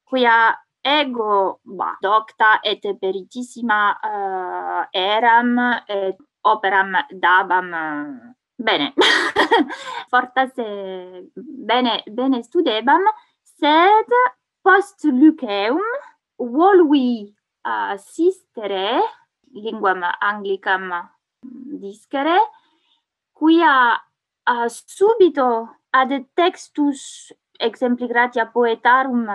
quia 0.09 0.55
ego 0.85 1.59
bah, 1.65 1.97
docta 2.01 2.59
et 2.63 2.81
peritissima 3.01 3.97
uh, 3.97 4.85
eh, 4.93 5.17
eram 5.17 5.57
et 5.89 6.17
operam 6.45 6.93
dabam 7.11 7.73
eh, 7.73 8.35
bene. 8.57 8.93
Fortas 10.11 10.53
bene 11.35 12.03
bene 12.05 12.43
studebam 12.43 13.01
sed 13.41 14.13
post 14.61 15.03
luceum 15.09 15.81
volui 16.37 17.33
uh, 17.65 17.97
sistere 17.97 19.01
linguam 19.53 20.03
anglicam 20.21 20.91
discere 21.81 22.37
quia 23.33 23.97
uh, 23.97 24.67
subito 24.67 25.81
ad 25.89 26.11
textus 26.35 27.33
exempli 27.57 28.07
gratia 28.07 28.45
poetarum 28.45 29.25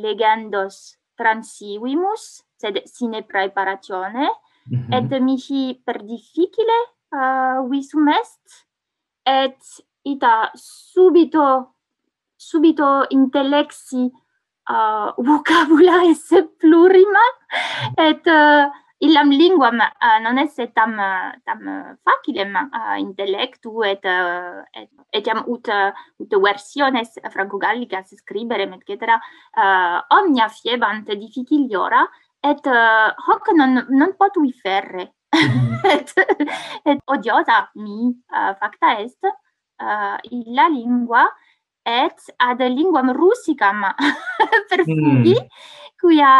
legendos 0.00 0.96
transivimus, 1.18 2.42
sed 2.56 2.80
sine 2.86 3.22
praeparatione, 3.22 4.28
mm 4.66 4.78
-hmm. 4.78 4.94
et 4.96 5.20
mihi 5.20 5.82
per 5.84 6.02
difficile 6.02 6.78
uh, 7.12 7.68
visum 7.70 8.08
est, 8.08 8.66
et 9.24 9.58
ita 10.02 10.50
subito, 10.54 11.74
subito 12.36 13.06
intellexi 13.10 14.10
uh, 14.68 15.14
vocabula 15.16 16.02
esse 16.10 16.42
plurima, 16.58 17.26
et 17.96 18.26
uh, 18.26 18.70
illam 19.02 19.30
linguam 19.34 19.80
uh, 19.82 20.18
non 20.22 20.38
esse 20.38 20.68
tam 20.72 20.94
tam 21.44 21.60
facilem 22.06 22.54
uh, 22.54 22.96
intellectu 23.02 23.82
et, 23.82 24.04
uh, 24.06 24.62
et 24.78 24.90
etiam 25.12 25.42
ut 25.46 25.68
ut 26.22 26.36
versiones 26.42 27.18
franco 27.30 27.58
gallicas 27.58 28.14
scriberem 28.22 28.74
et 28.78 28.84
cetera 28.86 29.18
uh, 29.18 29.98
omnia 30.18 30.48
fiebant 30.48 31.10
difficiliora 31.18 32.06
et 32.42 32.66
uh, 32.66 33.10
hoc 33.26 33.52
non 33.54 33.86
non 33.90 34.14
potui 34.18 34.52
ferre 34.52 35.12
mm-hmm. 35.34 35.84
et 35.94 36.08
et 36.86 36.98
odiosa 37.06 37.70
mi 37.74 38.10
uh, 38.10 38.54
facta 38.58 38.98
est 39.00 39.22
uh, 39.26 40.18
illa 40.30 40.68
lingua 40.68 41.26
et 41.84 42.18
ad 42.38 42.60
linguam 42.70 43.10
russicam 43.10 43.82
perfugi 44.70 45.34
mm. 45.34 45.48
quia 45.98 46.34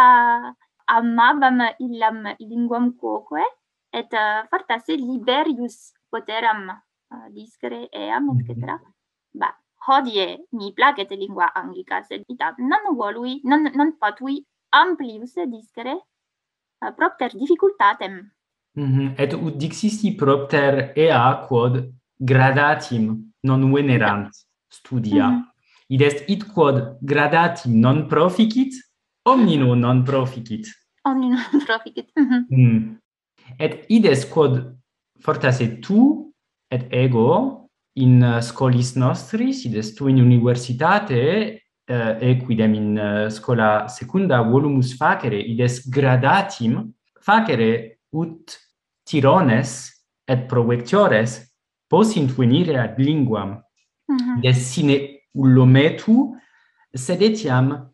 amabam 0.87 1.59
illam 1.79 2.35
linguam 2.39 2.93
quoque 2.97 3.43
et 3.91 4.11
uh, 4.13 4.47
fortasse 4.49 4.95
liberius 4.97 5.93
poteram 6.09 6.69
uh, 6.69 7.27
discere 7.29 7.87
eam 7.91 8.29
etc. 8.39 8.79
Ba, 9.33 9.49
hodie 9.87 10.47
mi 10.51 10.73
placet 10.73 11.11
lingua 11.11 11.51
anglica, 11.53 12.03
sed 12.03 12.23
itam 12.27 12.55
non 12.57 12.95
volui, 12.95 13.41
non, 13.43 13.69
non 13.75 13.97
potui 13.97 14.43
amplius 14.69 15.33
discere 15.45 15.93
uh, 16.81 16.93
propter 16.95 17.35
difficultatem. 17.35 18.31
Mm 18.75 18.91
-hmm. 18.91 19.13
Et 19.17 19.33
ut 19.33 19.55
dixisti 19.57 20.15
propter 20.15 20.91
ea 20.95 21.45
quod 21.47 21.93
gradatim 22.17 23.33
non 23.43 23.73
venerant 23.73 24.29
studia. 24.67 25.27
Mm 25.27 25.35
-hmm. 25.35 25.51
Id 25.87 26.01
est 26.01 26.29
id 26.29 26.43
quod 26.53 26.97
gradatim 27.01 27.79
non 27.79 28.07
proficit, 28.07 28.73
omnino 29.23 29.73
non 29.73 30.03
proficit. 30.09 30.67
Omnino 31.01 31.35
non 31.51 31.63
proficit. 31.65 32.11
Mm 32.13 32.45
mm. 32.49 32.97
Et 33.59 33.85
ides 33.89 34.25
quod 34.25 34.77
fortasse 35.19 35.79
tu 35.79 36.33
et 36.71 36.87
ego 36.91 37.69
in 37.93 38.21
uh, 38.21 38.41
scolis 38.41 38.95
nostris, 38.95 39.65
ides 39.65 39.93
tu 39.93 40.07
in 40.07 40.17
universitate, 40.17 41.61
uh, 41.91 42.17
equidem 42.19 42.73
in 42.73 42.97
uh, 42.97 43.29
scola 43.29 43.87
secunda 43.87 44.41
volumus 44.41 44.95
facere, 44.95 45.37
ides 45.39 45.87
gradatim 45.89 46.93
facere 47.19 47.99
ut 48.09 48.57
tirones 49.03 49.91
et 50.25 50.47
provectiores 50.47 51.53
possint 51.87 52.31
venire 52.31 52.79
ad 52.79 52.97
linguam. 52.97 53.61
Mm 54.07 54.17
-hmm. 54.17 54.37
Ides 54.37 54.71
sine 54.71 54.97
ullometu, 55.31 56.35
sed 56.93 57.21
etiam 57.21 57.92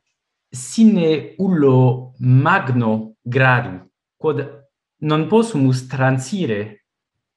sine 0.49 1.35
ullo 1.37 2.13
magno 2.19 3.15
gradu, 3.21 3.89
quod 4.17 4.67
non 5.01 5.27
possumus 5.27 5.87
transire, 5.87 6.85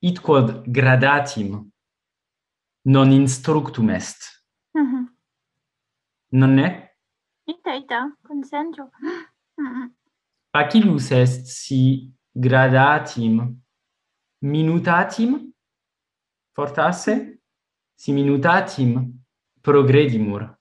id 0.01 0.21
quod 0.21 0.63
gradatim 0.67 1.71
non 2.85 3.11
instructum 3.11 3.91
est. 3.91 4.45
Mm 4.79 4.87
-hmm. 4.87 5.07
Non 6.33 6.55
ne? 6.55 6.97
Ita, 7.45 7.75
ita, 7.75 8.17
consentio. 8.23 8.91
Mm-hmm. 9.61 9.83
Mm. 9.83 9.95
Facilus 10.51 11.11
est 11.11 11.47
si 11.47 12.13
gradatim 12.31 13.63
minutatim 14.43 15.53
fortasse, 16.53 17.41
si 17.95 18.13
minutatim 18.13 19.13
progredimur 19.61 20.59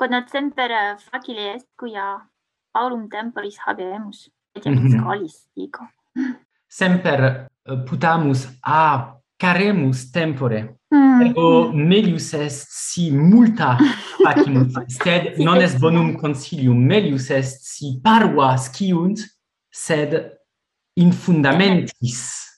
quod 0.00 0.28
semper 0.28 0.70
eh, 0.70 0.96
facile 0.96 1.54
est 1.54 1.68
quia 1.76 2.16
aurum 2.72 3.06
temporis 3.08 3.58
habemus, 3.66 4.30
etiam 4.56 4.74
in 4.74 4.86
-hmm. 4.86 5.50
dico. 5.54 5.90
Semper 6.66 7.46
eh, 7.62 7.82
putamus 7.84 8.48
a 8.62 9.14
caremus 9.36 10.10
tempore, 10.10 10.78
mm. 10.88 11.20
ego 11.20 11.72
melius 11.72 12.32
est 12.32 12.66
si 12.70 13.10
multa 13.10 13.76
facimus, 14.22 14.72
sed 15.02 15.36
non 15.38 15.60
est 15.60 15.78
bonum 15.78 16.16
consilium, 16.16 16.78
melius 16.78 17.30
est 17.30 17.60
si 17.62 18.00
parva 18.02 18.56
sciunt, 18.56 19.18
sed 19.68 20.38
in 20.94 21.12
fundamentis 21.12 22.48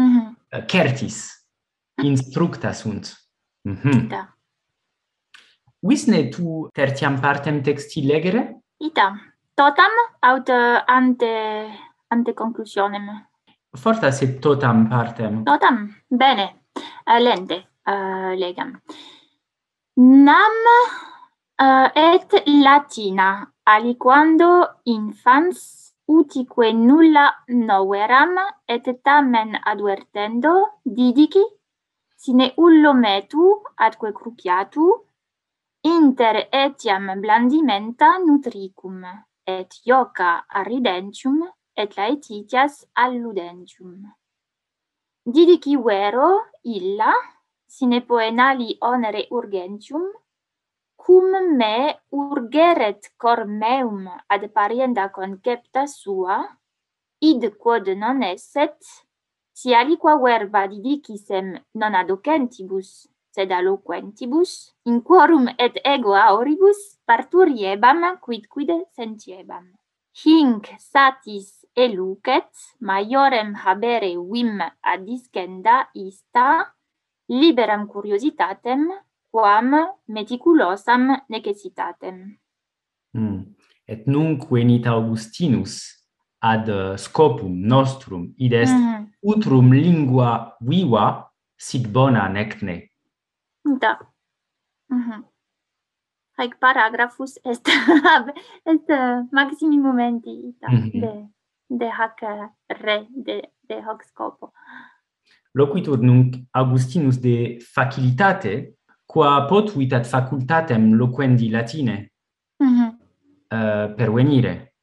mm 0.00 0.16
-hmm. 0.16 0.36
Eh, 0.50 0.64
certis 0.66 1.46
mhm. 1.98 2.06
instructa 2.06 2.72
sunt. 2.72 3.16
Mm 3.64 3.76
-hmm. 3.76 4.08
Da. 4.08 4.37
Wisne 5.80 6.28
tu 6.28 6.68
tertiam 6.74 7.20
partem 7.20 7.62
texti 7.62 8.02
legere? 8.06 8.62
Ita. 8.78 9.12
Totam 9.54 9.94
aut 10.20 10.50
ante 10.50 11.32
ante 12.10 12.34
conclusionem. 12.34 13.08
Fortas 13.76 14.18
se 14.18 14.38
totam 14.38 14.88
partem. 14.88 15.44
Totam. 15.44 15.88
Bene. 16.08 16.64
Uh, 17.06 17.18
lente 17.18 17.56
uh, 17.86 18.34
legam. 18.36 18.80
Nam 19.96 20.56
uh, 21.58 21.88
et 21.94 22.42
latina 22.46 23.52
aliquando 23.64 24.80
infans 24.84 25.94
utique 26.06 26.72
nulla 26.72 27.44
noveram 27.48 28.36
et 28.66 28.84
tamen 29.02 29.58
advertendo 29.64 30.80
didici 30.82 31.42
sine 32.16 32.52
ullo 32.56 32.92
metu 32.94 33.62
atque 33.76 34.12
cruciatu 34.12 35.07
inter 35.88 36.48
etiam 36.52 37.08
blandimenta 37.20 38.18
nutricum, 38.20 39.02
et 39.46 39.80
ioca 39.86 40.44
arridentium, 40.60 41.40
et 41.74 41.96
laetitias 41.96 42.84
alludentium. 42.94 44.04
Didici 45.24 45.76
vero 45.76 46.28
illa, 46.64 47.12
sine 47.66 48.00
poenali 48.02 48.76
onere 48.80 49.26
urgentium, 49.30 50.06
cum 50.96 51.56
me 51.56 52.00
urgeret 52.10 53.12
cor 53.16 53.44
meum 53.46 54.08
ad 54.08 54.48
parienda 54.52 55.10
concepta 55.10 55.86
sua, 55.86 56.40
id 57.20 57.54
quod 57.56 57.88
non 57.96 58.22
esset, 58.22 58.78
si 59.52 59.74
aliqua 59.74 60.16
verba 60.22 60.66
didicisem 60.66 61.54
non 61.74 61.94
adocentibus, 61.94 63.08
sed 63.34 63.52
aloquentibus 63.52 64.74
in 64.86 65.02
quorum 65.02 65.48
et 65.58 65.78
ego 65.84 66.14
auribus 66.14 66.98
parturiebam 67.06 68.18
quidquid 68.20 68.70
sentiebam. 68.96 69.74
Hinc 70.18 70.66
satis 70.78 71.64
elucet, 71.76 72.50
maiorem 72.80 73.54
habere 73.54 74.16
vim 74.16 74.58
adiscenda 74.82 75.86
ista, 75.94 76.74
liberam 77.28 77.86
curiositatem, 77.86 78.88
quam 79.30 79.74
meticulosam 80.08 81.20
necessitatem. 81.28 82.38
Mm. 83.14 83.54
Et 83.86 84.06
nunc 84.06 84.50
venit 84.50 84.86
Augustinus 84.86 86.04
ad 86.40 86.68
uh, 86.68 86.96
scopum 86.96 87.54
nostrum 87.66 88.32
id 88.36 88.52
est 88.52 88.74
mm. 88.74 89.06
utrum 89.22 89.72
lingua 89.72 90.56
viva 90.60 91.30
sit 91.56 91.88
bona 91.88 92.28
nec 92.28 92.60
nec 92.62 92.87
Da. 93.64 93.98
Mh-mh. 94.90 95.24
Haec 96.38 96.58
paragraphus 96.60 97.38
est 97.44 97.68
est 98.66 98.88
maximi 99.32 99.78
momenti 99.78 100.30
ita 100.30 100.68
mhm. 100.70 101.00
de 101.00 101.12
de 101.70 101.86
hac 101.86 102.20
re 102.68 103.06
de 103.10 103.42
de 103.68 103.74
hoc 103.86 104.02
scopo. 104.02 104.52
Loquitur 105.54 105.98
nunc 105.98 106.36
Augustinus 106.52 107.18
de 107.20 107.58
facilitate 107.60 108.78
qua 109.06 109.46
potuit 109.48 109.92
ad 109.92 110.06
facultatem 110.06 110.94
loquendi 110.94 111.48
Latine 111.50 112.12
Mh-mh. 112.60 112.96
uh, 113.50 113.94
pervenire. 113.96 114.74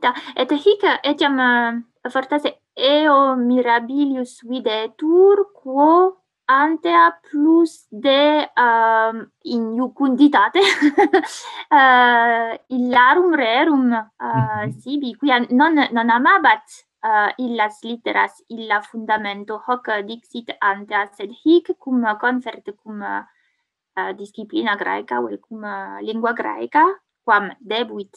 Da, 0.00 0.12
et 0.34 0.50
hic 0.52 0.82
etiam 1.02 1.38
eh, 1.38 1.82
uh, 2.04 2.10
fortasse 2.10 2.50
eo 2.74 3.36
mirabilius 3.36 4.42
videtur 4.44 5.52
quo 5.54 6.25
antea 6.46 7.18
plus 7.30 7.86
de 7.90 8.50
um, 8.54 9.32
in 9.42 9.74
iucunditate 9.74 10.60
uh, 11.70 12.54
illarum 12.66 13.34
rerum 13.34 13.90
uh, 13.92 14.62
mhm. 14.62 14.70
sibi 14.78 15.14
quia 15.18 15.42
non 15.50 15.74
non 15.90 16.10
amabat 16.10 16.62
uh, 17.02 17.30
illas 17.36 17.82
litteras 17.82 18.44
illa 18.48 18.80
fundamento 18.80 19.58
hoc 19.66 19.90
dixit 20.06 20.54
antea 20.60 21.10
sed 21.12 21.30
hic 21.42 21.74
cum 21.78 22.06
confert 22.20 22.70
cum 22.82 23.02
uh, 23.02 24.12
disciplina 24.16 24.76
graeca 24.76 25.20
vel 25.20 25.38
cum 25.38 25.62
uh, 25.64 25.98
lingua 26.00 26.32
graeca 26.32 26.84
quam 27.24 27.50
debuit 27.58 28.14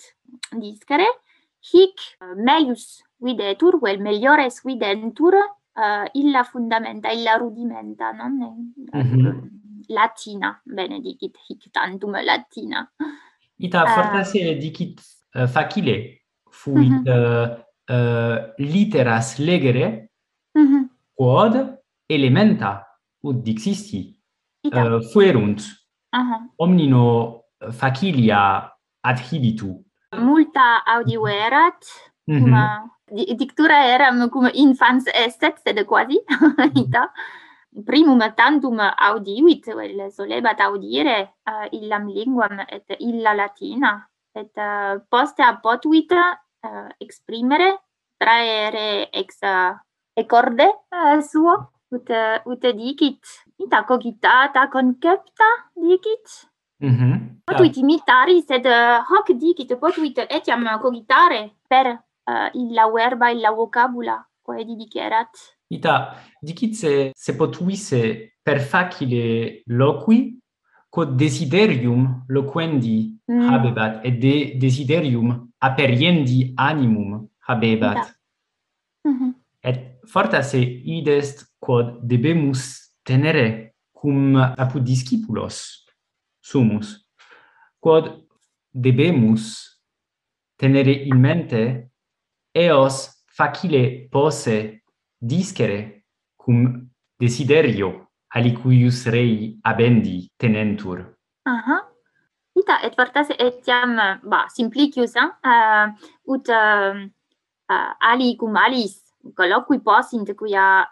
discere 0.52 1.08
hic 1.72 1.98
uh, 2.22 2.36
melius 2.38 3.02
videtur 3.18 3.80
vel 3.82 3.98
meliores 3.98 4.62
videntur 4.64 5.34
uh, 5.80 6.06
illa 6.14 6.44
fundamenta, 6.44 7.12
illa 7.12 7.38
rudimenta, 7.38 8.12
non? 8.12 8.74
Mm 8.94 9.02
-hmm. 9.02 9.50
Latina, 9.88 10.62
benedicit 10.66 11.38
hic 11.48 11.72
tantum 11.72 12.12
latina. 12.12 12.92
Ita 13.58 13.84
eh. 13.84 13.88
fortasse 13.88 14.58
dicit 14.58 15.02
uh, 15.36 15.48
facile 15.48 16.26
fuit 16.50 16.90
mm 16.90 17.04
-hmm. 17.04 17.64
uh, 17.90 18.38
literas 18.58 19.38
legere 19.40 20.10
mm 20.54 20.66
-hmm. 20.66 20.84
quod 21.16 21.80
elementa 22.08 22.86
ut 23.22 23.44
dixisti 23.44 24.20
uh, 24.64 25.02
fuerunt. 25.12 25.62
-huh. 26.12 26.50
Omnino 26.58 27.44
facilia 27.72 28.72
adhibitu. 29.02 29.86
Multa 30.16 30.84
audioerat, 30.86 31.86
mhm. 31.86 32.19
Mm 32.30 32.46
-hmm. 32.46 32.90
di, 33.10 33.26
dictura 33.34 33.90
eram 33.90 34.30
cum 34.30 34.46
infans 34.54 35.10
sed 35.10 35.86
quasi 35.86 36.22
mhm. 36.30 36.78
ita. 36.78 37.10
Primum 37.86 38.22
tantum 38.34 38.78
audiuit 38.82 39.66
vel 39.66 40.10
solebat 40.10 40.60
audire 40.62 41.38
uh, 41.46 41.66
eh, 41.66 41.78
illam 41.78 42.10
linguam 42.10 42.66
et 42.66 42.86
illa 43.00 43.34
latina 43.34 44.10
et 44.34 44.54
uh, 44.58 44.98
poste 45.10 45.42
apotuit 45.46 46.10
uh, 46.12 46.90
exprimere 46.98 47.78
traere 48.18 49.10
ex 49.14 49.38
uh, 49.42 49.78
ecorde 50.14 50.66
uh, 50.90 51.22
suo 51.22 51.54
ut 51.94 52.10
ut 52.46 52.64
dicit 52.74 53.22
ita 53.58 53.86
cogitata 53.86 54.68
concepta 54.70 55.50
dicit. 55.74 56.26
Mhm. 56.82 57.06
Mm 57.06 57.30
potuit 57.50 57.78
imitari 57.78 58.46
sed 58.46 58.66
uh, 58.66 59.02
hoc 59.10 59.34
dicit 59.34 59.74
potuit 59.82 60.18
etiam 60.30 60.62
cogitare 60.78 61.58
per 61.68 62.09
Eh, 62.30 62.50
il 62.54 62.74
l'auerba, 62.74 63.32
il 63.32 63.40
la 63.40 63.52
vocabula, 63.52 64.28
poedi 64.44 64.76
dicerat 64.76 65.30
Ita, 65.70 66.16
dicit 66.42 66.74
se 66.74 67.12
se 67.14 67.36
potuisse 67.36 68.38
per 68.42 68.60
facile 68.60 69.62
loqui, 69.68 70.40
quod 70.90 71.16
desiderium 71.16 72.26
loquendi 72.28 73.20
mm. 73.28 73.50
habebat, 73.50 74.00
et 74.04 74.18
de 74.18 74.58
desiderium 74.58 75.52
aperiendi 75.60 76.54
animum 76.58 77.28
habebat. 77.48 78.16
Mm 79.06 79.14
-hmm. 79.14 79.34
Et 79.62 80.00
forta 80.06 80.42
se 80.42 80.58
idest 80.58 81.46
quod 81.60 82.00
debemus 82.02 82.94
tenere 83.04 83.76
cum 83.92 84.36
apud 84.36 84.84
discipulos 84.84 85.86
sumus, 86.42 87.08
quod 87.80 88.26
debemus 88.74 89.78
tenere 90.58 90.92
in 90.92 91.20
mente 91.20 91.89
eos 92.60 93.08
facile 93.28 94.08
posse 94.12 94.84
discere 95.18 96.06
cum 96.36 96.90
desiderio 97.18 98.10
alicuius 98.36 99.06
rei 99.08 99.58
abendi 99.64 100.30
tenentur. 100.38 101.18
Aha. 101.48 101.78
Ita 102.60 102.82
et 102.84 102.96
fortasse 102.96 103.36
etiam 103.40 103.96
ba 104.24 104.46
simplicius 104.52 105.16
hein, 105.16 105.32
uh, 105.44 105.88
ut 106.28 106.50
uh, 106.52 107.00
uh, 107.72 107.92
ali 108.12 108.36
cum 108.36 108.56
alis 108.60 109.00
colloqui 109.36 109.80
possint 109.80 110.34
quia 110.36 110.84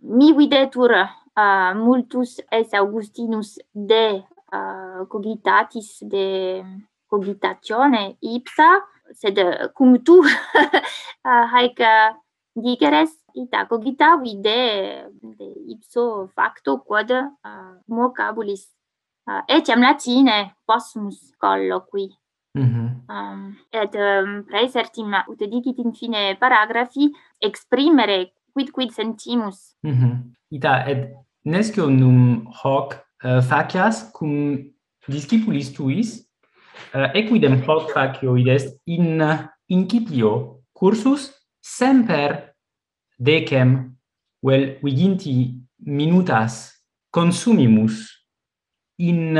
mi 0.00 0.32
videtur 0.36 0.92
uh, 0.92 1.72
multus 1.74 2.40
es 2.50 2.74
Augustinus 2.74 3.56
de 3.72 4.20
uh, 4.52 5.06
cogitatis 5.08 5.98
de 6.02 6.62
cogitatione 7.08 8.16
ipsa 8.20 8.84
sed 9.12 9.38
cum 9.74 9.98
tu 10.02 10.22
ah, 11.28 11.46
haec 11.52 11.78
digeres 12.56 13.12
ita 13.34 13.66
cogitavi 13.68 14.40
de 14.40 14.60
de 15.38 15.46
ipso 15.68 16.28
facto 16.34 16.78
quod 16.78 17.10
ah, 17.12 17.74
vocabulis 17.88 18.64
ah, 19.26 19.44
etiam 19.48 19.80
latine 19.80 20.56
possumus 20.66 21.34
colloqui 21.38 22.08
mm-hmm. 22.08 22.24
Mm 22.56 22.72
-hmm. 22.72 22.88
um, 23.12 23.56
et 23.70 23.94
um, 23.94 24.44
praesertim 24.48 25.12
ut 25.28 25.38
dicit 25.38 25.78
in 25.78 25.92
fine 25.92 26.36
paragrafi 26.40 27.12
exprimere 27.40 28.32
quid 28.52 28.70
quid 28.70 28.90
sentimus. 28.90 29.76
Mm 29.82 29.92
-hmm. 29.92 30.14
Ita, 30.50 30.88
et 30.88 31.12
nescio 31.44 31.90
num 31.90 32.46
hoc 32.62 32.94
uh, 33.24 33.42
facias 33.42 34.10
cum 34.12 34.58
discipulis 35.08 35.72
tuis 35.72 36.25
uh, 36.94 37.10
equidem 37.14 37.62
hoc 37.66 37.90
facioid 37.92 38.48
est 38.48 38.80
in 38.86 39.22
incipio 39.68 40.62
cursus 40.72 41.32
semper 41.60 42.54
decem 43.18 43.96
vel 44.42 44.78
viginti 44.82 45.60
minutas 45.78 46.82
consumimus 47.10 48.26
in 48.98 49.38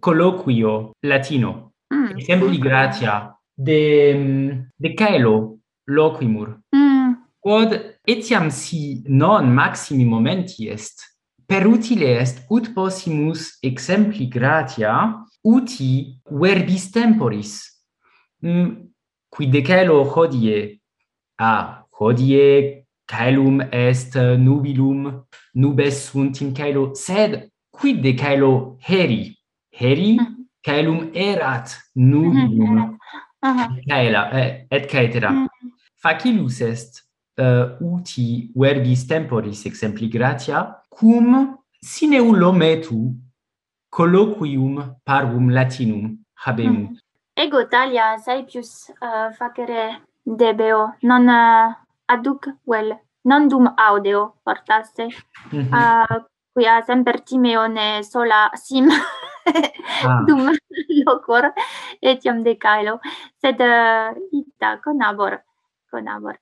colloquio 0.00 0.92
latino 1.02 1.72
mm. 1.90 2.18
exempli 2.18 2.58
gratia 2.58 3.34
de 3.56 4.64
de 4.76 4.94
caelo 4.94 5.58
loquimur 5.86 6.58
mm. 6.74 7.14
quod 7.40 7.98
etiam 8.06 8.50
si 8.50 9.02
non 9.06 9.50
maximi 9.52 10.04
momenti 10.04 10.68
est 10.68 11.02
per 11.46 11.66
utile 11.66 12.20
est 12.20 12.46
ut 12.50 12.72
possimus 12.74 13.58
exempli 13.62 14.28
gratia 14.28 15.24
uti 15.44 16.20
verbis 16.30 16.90
temporis. 16.90 17.70
Mm, 18.42 18.88
quid 19.30 19.66
celo 19.66 20.04
hodie? 20.04 20.80
A 21.38 21.84
hodie 21.98 22.86
caelum 23.06 23.60
est 23.72 24.16
nubilum 24.16 25.24
nubes 25.54 26.10
sunt 26.10 26.40
in 26.40 26.52
caelo 26.52 26.94
sed 26.94 27.50
quid 27.70 28.02
decelo 28.02 28.76
heri 28.80 29.36
heri 29.70 30.14
mhm. 30.14 30.46
caelum 30.62 31.10
erat 31.14 31.76
nubilum. 31.94 32.98
Mhm, 33.44 33.80
Cela 33.88 34.30
eh, 34.32 34.66
et 34.70 34.88
cetera 34.88 35.30
mhm. 35.30 35.48
facilus 35.96 36.60
est 36.60 37.02
uh, 37.38 37.76
uti 37.80 38.52
verbis 38.54 39.06
temporis 39.06 39.64
exempli 39.66 40.08
gratia 40.08 40.82
cum 40.88 41.58
sine 41.80 42.20
ullo 42.20 42.52
metu 42.52 43.14
colloquium 43.92 44.96
parvum 45.04 45.50
latinum 45.50 46.18
habemus. 46.44 46.96
Mm. 46.96 46.98
Ego 47.36 47.60
Italia 47.60 48.16
saepius 48.18 48.90
uh, 49.00 49.06
eh, 49.06 49.32
facere 49.38 50.02
debeo, 50.24 50.96
non 51.02 51.28
uh, 51.28 51.72
aduc 52.08 52.48
vel, 52.66 52.92
non 53.24 53.48
dum 53.48 53.66
audio 53.76 54.34
portasse, 54.44 55.02
eh, 55.02 55.12
mm 55.52 55.62
-hmm. 55.62 55.72
uh, 55.72 56.24
quia 56.52 56.82
semper 56.82 57.20
Timeone 57.22 58.02
sola 58.02 58.50
sim 58.54 58.88
ah. 60.04 60.24
dum 60.26 60.52
locor 61.06 61.52
etiam 62.00 62.42
decaelo, 62.42 63.00
sed 63.40 63.60
uh, 63.60 64.12
ita 64.32 64.80
conabor, 64.84 65.40
conabor. 65.90 66.36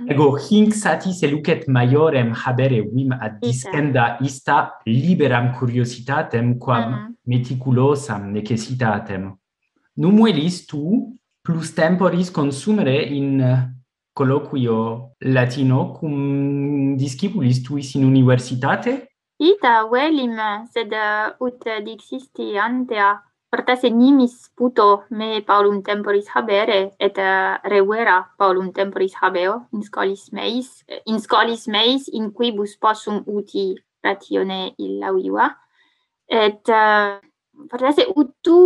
Mhm. 0.00 0.10
Ego 0.10 0.36
hinc 0.36 0.74
satis 0.74 1.22
elucet 1.22 1.66
maiorem 1.68 2.32
habere 2.32 2.82
vim 2.82 3.12
ad 3.12 3.40
discenda 3.40 4.18
ista 4.20 4.78
liberam 4.86 5.52
curiositatem 5.58 6.58
quam 6.58 6.92
uh 6.92 7.08
meticulosam 7.28 8.32
necessitatem. 8.32 9.36
Num 9.96 10.26
elis 10.26 10.66
tu 10.66 11.12
plus 11.42 11.74
temporis 11.74 12.30
consumere 12.30 13.02
in 13.02 13.42
colloquio 14.14 15.12
latino 15.20 15.92
cum 15.92 16.96
discipulis 16.96 17.62
tuis 17.62 17.94
in 17.94 18.04
universitate? 18.04 19.08
Ita 19.38 19.86
velim, 19.90 20.36
sed 20.72 20.92
ut 21.38 21.64
dixisti 21.84 22.56
antea 22.58 23.22
Parthase 23.50 23.88
nimis 23.90 24.50
puto 24.54 25.04
me 25.10 25.40
Paulum 25.40 25.82
temporis 25.82 26.28
habere 26.34 26.92
et 27.00 27.16
uh, 27.16 27.56
revera 27.64 28.18
Paulum 28.36 28.72
temporis 28.76 29.14
habeo 29.22 29.68
in 29.72 29.82
scolis 29.82 30.32
meis 30.32 30.84
in 31.06 31.18
scolis 31.18 31.66
meis 31.66 32.08
in 32.12 32.30
quibus 32.30 32.76
possum 32.76 33.22
uti 33.26 33.74
ratione 34.04 34.74
illa 34.78 35.12
viva. 35.12 35.48
Et 36.28 36.60
uh, 36.68 37.16
parthase 37.70 38.04
ut 38.14 38.34
tu 38.42 38.58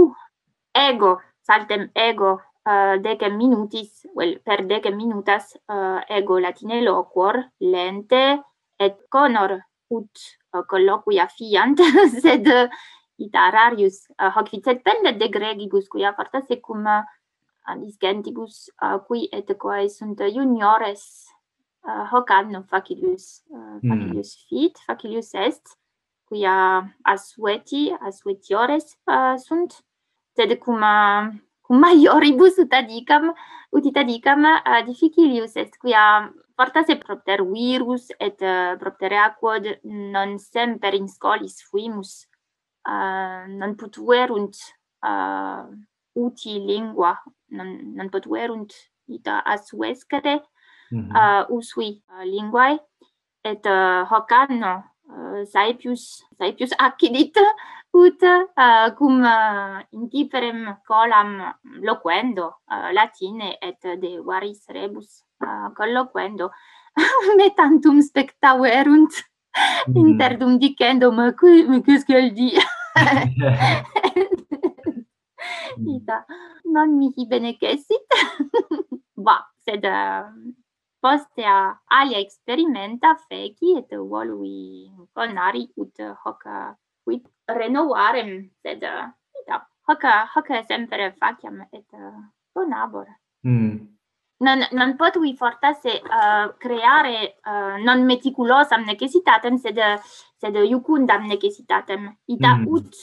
ego 0.74 1.20
saltem 1.46 1.90
ego 1.94 2.40
uh, 2.66 2.98
decem 2.98 3.36
minutis 3.36 4.06
well 4.14 4.34
per 4.44 4.66
decem 4.66 4.96
minutas 4.96 5.54
uh, 5.68 6.00
ego 6.08 6.40
latine 6.40 6.82
loquor 6.82 7.38
lente 7.60 8.42
et 8.78 8.96
conor 9.08 9.60
ut 9.90 10.10
uh, 10.54 10.64
colloquia 10.66 11.28
fiant 11.28 11.78
sed 12.22 12.50
uh, 12.50 12.66
literarius 13.18 14.08
eh, 14.18 14.30
hoc 14.34 14.50
vicet 14.50 14.82
pende 14.84 15.12
de 15.18 15.28
gregibus 15.28 15.88
quia 15.88 16.12
fortas 16.16 16.46
secum 16.48 16.86
eh, 16.86 17.04
anis 17.66 17.96
uh, 18.02 18.08
eh, 18.08 18.98
qui 19.06 19.28
et 19.32 19.58
quae 19.58 19.88
sunt 19.88 20.18
juniores 20.34 21.28
hoc 21.84 22.30
anno 22.30 22.62
facilius 22.62 23.44
mm. 23.50 23.80
facilius 23.88 24.30
mm. 24.34 24.42
fit 24.48 24.78
facilius 24.86 25.34
est 25.34 25.78
quia 26.28 26.54
asueti 27.04 27.92
asuetiores 28.00 28.96
sunt 29.46 29.84
sed 30.36 30.58
cum 30.58 30.80
cum 31.62 31.78
maioribus 31.78 32.58
ut 32.58 32.72
adicam 32.72 33.34
ut 33.70 33.84
itadicam 33.84 34.46
difficilius 34.86 35.56
est 35.56 35.78
quia 35.78 36.32
fortas 36.56 36.88
et 36.88 37.00
propter 37.04 37.42
virus 37.42 38.10
et 38.18 38.38
propter 38.78 39.12
aquod 39.12 39.66
non 39.84 40.38
semper 40.38 40.94
in 40.94 41.08
scolis 41.08 41.62
fuimus 41.70 42.26
uh, 42.86 43.44
non 43.48 43.74
potuerunt 43.76 44.56
uh, 45.02 45.66
uti 46.12 46.58
lingua, 46.58 47.16
non, 47.50 47.92
non 47.94 48.08
potuerunt 48.08 48.72
ita 49.06 49.44
asuescere 49.44 50.42
mm 50.90 51.00
-hmm. 51.00 51.10
uh, 51.14 51.56
usui 51.56 52.02
uh, 52.08 52.24
linguae, 52.24 52.78
et 53.44 53.66
uh, 53.66 54.06
hoc 54.06 54.30
anno 54.32 54.84
uh, 55.08 55.44
saepius, 55.44 56.24
saepius 56.38 56.72
accidit, 56.78 57.36
ut 57.92 58.22
uh, 58.22 58.88
cum 58.96 59.20
uh, 59.20 59.84
indiferem 59.92 60.80
colam 60.86 61.52
loquendo 61.82 62.62
uh, 62.72 62.88
latine 62.92 63.58
et 63.60 63.80
de 64.00 64.20
varis 64.24 64.64
rebus 64.68 65.24
uh, 65.44 65.68
colloquendo 65.76 66.50
metantum 67.38 68.00
spectaverunt 68.00 69.12
Mm. 69.88 69.96
interdum 69.96 70.56
dicendo 70.56 71.12
ma 71.12 71.34
qui 71.34 71.64
ma 71.64 71.80
che 71.80 72.32
dit 72.32 72.56
ita 75.96 76.24
non 76.72 76.96
mi 76.96 77.12
hi 77.16 77.26
bene 77.26 77.56
chesit 77.56 78.06
ba 79.24 79.36
sed 79.60 79.84
uh, 79.84 80.28
poste 80.98 81.44
a 81.44 81.80
alia 81.84 82.18
experimenta 82.18 83.16
feci 83.28 83.76
et 83.76 83.94
volui 83.94 84.90
conari 85.12 85.70
ut 85.76 85.98
hoc 86.24 86.42
quid 87.04 87.26
renovarem 87.46 88.50
sed 88.62 88.82
uh, 88.82 89.10
ita 89.40 89.68
hoc 89.88 90.04
hoc 90.34 90.48
sempre 90.66 91.12
faciam 91.18 91.66
et 91.72 91.92
uh, 91.92 92.22
bonabor 92.54 93.08
mm 93.44 93.91
non, 94.42 94.66
non 94.72 94.96
potrei 94.96 95.34
fortasse 95.34 96.02
uh, 96.02 96.54
creare 96.58 97.38
uh, 97.44 97.82
non 97.82 98.04
meticulosam 98.04 98.84
necessitatem, 98.84 99.56
sed, 99.56 99.78
sed 100.36 100.54
iucundam 100.56 101.26
necessitatem. 101.26 102.10
Ita 102.26 102.56
mm. 102.56 102.66
ut, 102.66 102.94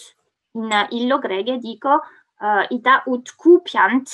in 0.60 0.70
illo 1.00 1.20
grege 1.20 1.58
dico, 1.58 2.02
uh, 2.44 2.66
ita 2.70 3.04
ut 3.08 3.34
cupiant 3.36 4.08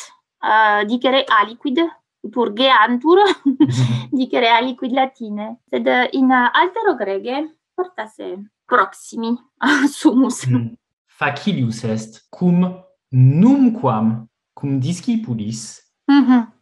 uh, 0.46 0.86
dicere 0.86 1.26
aliquid, 1.26 1.82
purgeantur, 2.30 3.22
dicere 4.22 4.54
aliquid 4.54 4.94
latine. 4.94 5.62
Sed 5.70 5.88
uh, 5.88 6.08
in 6.14 6.32
altero 6.32 6.96
grege 6.96 7.42
fortasse 7.74 8.36
proximi 8.66 9.34
sumus. 9.98 10.46
Mm. 10.46 10.74
Facilius 11.06 11.84
est, 11.84 12.28
cum 12.30 12.84
numquam, 13.10 14.28
cum 14.54 14.80
discipulis, 14.80 15.80
mm 16.12 16.26
-hmm 16.28 16.55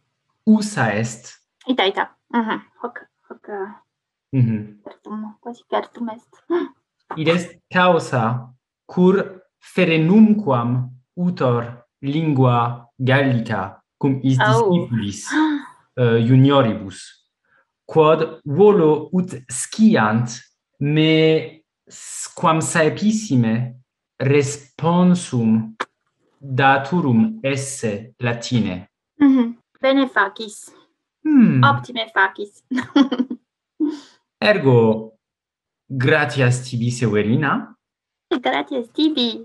usa 0.46 0.94
est. 0.94 1.40
Ita, 1.66 1.86
ita. 1.86 2.16
Mhm. 2.32 2.60
Hoc, 2.82 3.06
hoc... 3.30 3.48
Uh, 3.48 3.72
mhm. 4.32 4.80
Certum, 4.84 5.34
quasi 5.40 5.62
certum 5.70 6.08
est. 6.08 6.32
Mm. 6.48 6.68
Id 7.16 7.28
est 7.28 7.60
causa 7.70 8.54
cur 8.86 9.40
ferenumquam 9.60 10.90
utor 11.16 11.84
lingua 12.02 12.90
gallica 12.98 13.82
cum 13.98 14.20
is 14.22 14.38
discipulis 14.38 15.26
oh. 15.32 16.02
uh, 16.02 16.18
junioribus 16.26 16.98
quod 17.86 18.40
volo 18.44 19.08
ut 19.12 19.42
sciant 19.48 20.40
me 20.80 21.62
quam 22.34 22.60
saepissime 22.60 23.74
responsum 24.18 25.74
daturum 26.40 27.40
esse 27.42 28.14
latine 28.20 28.88
mm 29.18 29.28
-hmm. 29.28 29.54
Bene 29.84 30.06
facis. 30.08 30.72
Hmm. 31.24 31.60
Optime 31.62 32.06
facis. 32.14 32.64
Ergo, 34.40 35.12
gratias 35.88 36.62
tibi, 36.64 36.90
Severina. 36.90 37.76
Gratias 38.32 38.88
tibi. 38.96 39.44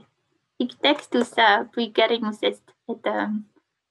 Ic 0.63 0.77
textus 0.79 1.33
uh, 1.37 1.65
vulgarimus 1.75 2.39
est, 2.41 2.63
et 2.87 3.09
um, 3.11 3.43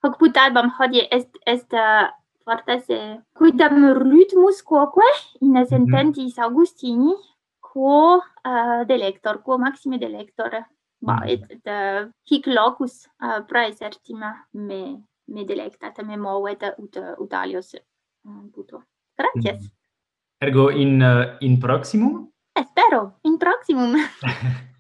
hoc 0.04 0.16
put 0.20 0.36
album 0.36 0.70
hodie 0.78 1.04
est, 1.10 1.36
est 1.44 1.72
uh, 1.72 2.08
fortasse 2.44 2.98
quidam 3.36 3.84
rytmus 4.00 4.62
quoque 4.62 5.08
in 5.40 5.52
mhm. 5.52 5.66
sententis 5.66 6.32
mm 6.32 6.40
-hmm. 6.40 6.44
Augustini 6.44 7.14
quo 7.60 8.16
uh, 8.16 8.84
delector, 8.86 9.42
quo 9.42 9.58
maxime 9.58 9.98
delector. 9.98 10.64
Ba, 11.00 11.14
mm 11.14 11.28
et, 11.28 11.42
et 11.50 11.66
uh, 11.66 12.08
hic 12.24 12.46
locus 12.46 13.06
uh, 13.22 13.40
praesertima 13.48 14.30
me 14.52 14.82
medelectat 15.28 15.98
me 16.04 16.16
movet 16.16 16.62
ut 16.78 16.96
ut 17.18 17.32
alios 17.32 17.74
um, 18.24 18.50
puto. 18.50 18.82
Gratias. 19.16 19.62
Mm. 19.62 19.66
Mm-hmm. 19.66 20.46
Ergo 20.46 20.68
in 20.70 21.02
uh, 21.02 21.36
in 21.40 21.58
proximum? 21.58 22.30
Espero, 22.54 23.18
in 23.24 23.38
proximum. 23.38 23.94